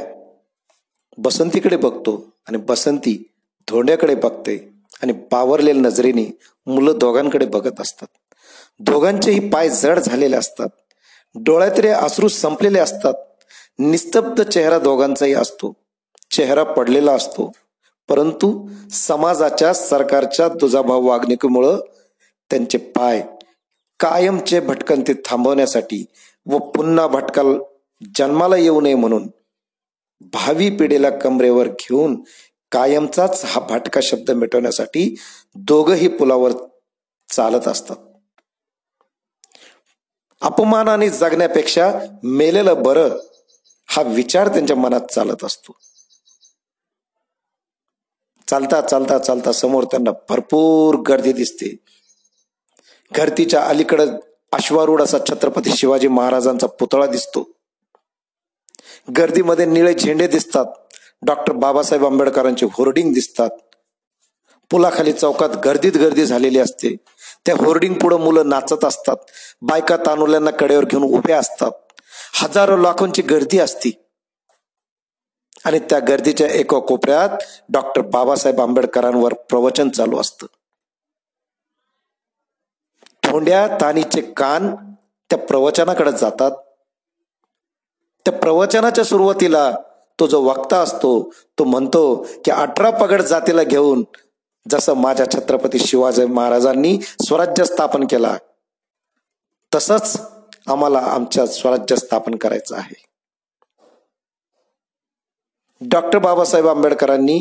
बसंतीकडे 1.19 1.77
बघतो 1.77 2.37
आणि 2.49 2.59
बसंती 2.59 3.33
धोंड्याकडे 3.71 4.15
बघते 4.15 4.75
आणि 5.03 5.13
बावरलेल्या 5.13 5.83
नजरेने 5.83 6.39
मुलं 6.67 6.99
दोघांकडे 6.99 7.47
बघत 7.47 7.81
असतात. 7.81 8.07
दोघांचेही 8.81 9.49
पाय 9.49 9.69
जड 9.69 9.99
झालेले 9.99 10.37
असतात. 10.37 10.69
डोळ्यातले 11.35 11.89
आसरू 11.89 12.29
संपलेले 12.29 12.79
असतात. 12.79 13.15
निस्तब्ध 13.79 14.43
चेहरा 14.43 14.79
दोघांचाही 14.79 15.35
असतो. 15.35 15.73
चेहरा 16.31 16.63
पडलेला 16.63 17.13
असतो. 17.13 17.53
परंतु 18.09 18.69
समाजाच्या 18.91 19.75
सरकारच्या 19.75 20.49
दुजाभाव 20.49 21.05
वागणुकीमुळं 21.05 21.81
त्यांचे 22.51 22.79
पाय 22.79 23.23
कायमचे 24.01 24.61
भटकंती 24.61 25.13
थांबवण्यासाठी 25.15 26.05
व 26.47 26.59
पुन्हा 26.59 27.07
भटकाल 27.07 27.59
जन्माला 28.19 28.57
येऊ 28.57 28.81
नये 28.81 28.95
म्हणून 28.95 29.29
भावी 30.21 30.71
पिढीला 30.71 31.11
कमरेवर 31.11 31.69
घेऊन 31.69 32.23
कायमचाच 32.77 33.45
हा 33.45 33.61
भाटका 33.61 34.01
शब्द 34.03 34.31
मिटवण्यासाठी 34.31 35.17
दोघही 35.55 36.09
पुलावर 36.09 36.53
चालत 37.33 37.69
असतात. 37.69 37.97
अपमानाने 40.41 41.11
जगण्यापेक्षा 41.11 41.93
मेलेलं 42.23 42.83
बरं 42.83 43.19
हा 43.87 44.03
विचार 44.03 44.49
त्यांच्या 44.49 44.77
मनात 44.77 45.01
चालत 45.01 45.45
असतो. 45.45 45.73
चालता 48.49 48.81
चालता 48.81 49.19
चालता 49.19 49.53
समोर 49.53 49.85
त्यांना 49.85 50.11
भरपूर 50.29 50.95
गर्दी 50.95 51.33
दिसते. 51.33 51.77
गर्दीच्या 53.17 53.65
अलीकडं 53.65 54.17
अश्वारूढ 54.53 55.03
असा 55.03 55.19
छत्रपती 55.19 55.71
शिवाजी 55.77 56.09
महाराजांचा 56.09 56.67
पुतळा 56.67 57.07
दिसतो. 57.07 57.51
गर्दीमध्ये 59.17 59.67
निळे 59.67 59.95
झेंडे 59.95 60.27
दिसतात. 60.27 60.65
डॉक्टर 61.23 61.53
बाबासाहेब 61.53 62.07
आंबेडकरांचे 62.07 62.67
होर्डिंग 62.67 63.13
दिसतात. 63.13 63.51
पुलाखाली 64.71 65.13
चौकात 65.13 65.49
गर्दीत 65.49 65.93
गर्दी 65.93 66.27
झालेली 66.27 66.59
असते. 66.59 66.97
त्या 67.47 67.55
होर्डिंग 67.59 67.95
पुढे 67.95 68.17
मुलं 68.17 68.49
नाचत 68.49 68.85
असतात. 68.85 69.17
बायका 69.63 69.97
तानुल्यांना 69.97 70.51
कडेवर 70.51 70.85
घेऊन 70.85 71.03
उभ्या 71.03 71.39
असतात. 71.39 71.71
हजारो 72.35 72.77
लाखोंची 72.77 73.23
गर्दी 73.23 73.59
असती. 73.59 73.91
आणि 75.65 75.79
त्या 75.79 75.99
गर्दीच्या 75.99 76.47
एका 76.47 76.79
कोपऱ्यात 76.79 77.29
डॉक्टर 77.69 78.03
बाबासाहेब 78.03 78.61
आंबेडकरांवर 78.61 79.35
प्रवचन 79.35 79.89
चालू 79.89 80.21
असतं. 80.21 80.47
तोंड्या 83.25 83.79
तानीचे 83.81 84.21
कान 84.21 84.75
त्या 85.31 85.39
प्रवचनाकडे 85.39 86.13
जातात. 86.13 86.51
त्या 88.25 88.39
प्रवचनाच्या 88.39 89.05
सुरुवातीला 89.05 89.73
तो 90.21 90.27
जो 90.27 90.41
वक्ता 90.43 90.81
असतो 90.81 91.11
तो 91.59 91.65
म्हणतो 91.65 92.03
की 92.45 92.51
अठरा 92.51 92.91
पगड 92.91 93.23
जातीला 93.23 93.63
घेऊन 93.63 94.05
जसं 94.67 94.95
माझ्या 94.95 95.27
छत्रपती 95.31 95.79
शिवाजी 95.79 96.25
महाराजांनी 96.25 96.99
स्वराज्य 97.03 97.65
स्थापन 97.65 98.07
केला 98.07 98.37
तसंच 99.73 100.17
आम्हाला 100.67 100.99
आमच्या 100.99 101.47
स्वराज्य 101.47 101.97
स्थापन 101.97 102.35
करायचं 102.35 102.77
आहे. 102.77 102.95
डॉक्टर 105.81 106.19
बाबासाहेब 106.19 106.69
आंबेडकरांनी 106.69 107.39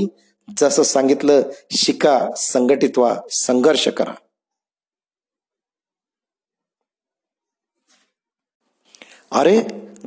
जसं 0.58 0.84
सांगितलं 0.84 1.42
शिका 1.72 2.20
संघटित 2.38 2.98
व्हा 2.98 3.16
संघर्ष 3.32 3.88
करा. 3.88 4.14
अरे 9.32 9.60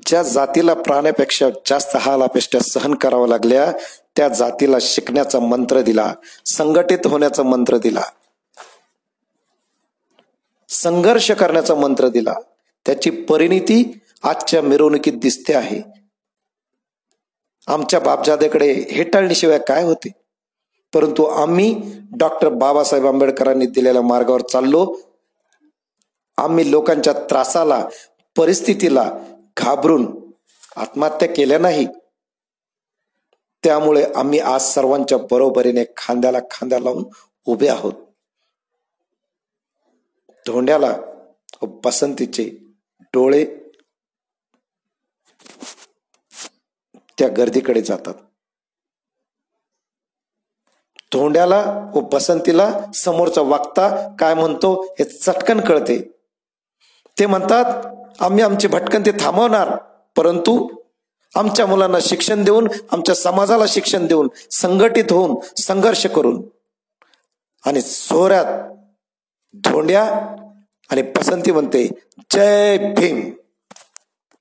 ज्या 0.09 0.23
जातीला 0.23 0.75
प्राण्यापेक्षा 0.75 1.49
जास्त 1.67 1.97
हाल 1.97 2.23
सहन 2.59 2.95
कराव्या 2.95 3.29
लागल्या 3.29 3.73
त्या 4.17 4.29
जातीला 4.29 4.77
शिकण्याचा 4.81 5.41
मंत्र 5.41 5.81
दिला 5.81 6.15
संघटित 6.47 6.99
होण्याचा 7.07 7.43
मंत्र 7.43 7.77
दिला. 7.77 8.03
संघर्ष 10.69 11.31
करण्याचा 11.31 11.75
मंत्र 11.75 12.09
दिला. 12.09 12.35
त्याची 12.87 13.11
परिणिती 13.11 13.99
आजच्या 14.23 14.63
मिरवणुकीत 14.63 15.13
दिसते 15.13 15.55
आहे. 15.55 15.83
आमच्या 17.67 18.01
बापजादेकडे 18.01 18.73
हेटाळणीशिवाय 18.73 19.59
काय 19.59 19.83
होते? 19.83 20.13
परंतु 20.95 21.25
आम्ही 21.25 21.83
डॉक्टर 22.19 22.49
बाबासाहेब 22.49 23.07
आंबेडकरांनी 23.07 23.67
दिलेल्या 23.67 24.03
मार्गावर 24.03 24.41
चाललो. 24.41 24.97
आम्ही 26.37 26.71
लोकांच्या 26.71 27.13
त्रासाला 27.13 27.87
परिस्थितीला 28.37 29.13
घाबरून 29.59 30.07
आत्महत्या 30.77 31.29
केल्या 31.29 31.59
नाही. 31.59 31.87
त्यामुळे 33.65 34.05
आम्ही 34.17 34.39
आज 34.39 34.63
सर्वांच्या 34.63 35.19
बरोबरीने 35.31 35.85
खांद्याला 35.97 36.39
खांद्या 36.51 36.79
लावून 36.79 37.05
उभे 37.47 37.69
आहोत. 37.69 37.93
धोंड्याला 40.47 40.97
बसंतीचे 41.63 42.51
डोळे 43.01 43.45
त्या 47.19 47.29
गर्दीकडे 47.29 47.81
जातात. 47.81 48.15
धोंड्याला 51.13 51.91
व 51.95 52.01
बसंतीला 52.01 52.71
समोरचा 52.95 53.41
वागता 53.43 53.89
काय 54.19 54.35
म्हणतो 54.35 54.83
हे 54.99 55.05
चटकन 55.05 55.61
कळते. 55.61 56.01
ते 57.19 57.27
म्हणतात 57.27 57.67
आम्ही 58.21 58.45
आमची 58.45 58.69
भटकंती 58.69 59.11
थांबवणार. 59.11 59.71
परंतु 60.17 60.69
आमच्या 61.35 61.67
मुलांना 61.67 61.99
शिक्षण 62.03 62.45
देऊन 62.45 62.69
आमच्या 62.91 63.15
समाजाला 63.15 63.65
शिक्षण 63.69 64.07
देऊन 64.07 64.29
संघटित 64.51 65.05
होऊन 65.11 65.35
संघर्ष 65.57 66.07
करून 66.07 66.43
आणि 67.67 67.81
सोहऱ्यात 67.81 68.45
धोंड्या 69.55 70.05
आणि 70.91 71.03
पसंती 71.03 71.53
म्हणते 71.53 71.89
जय 72.33 72.79
भीम. 72.79 73.31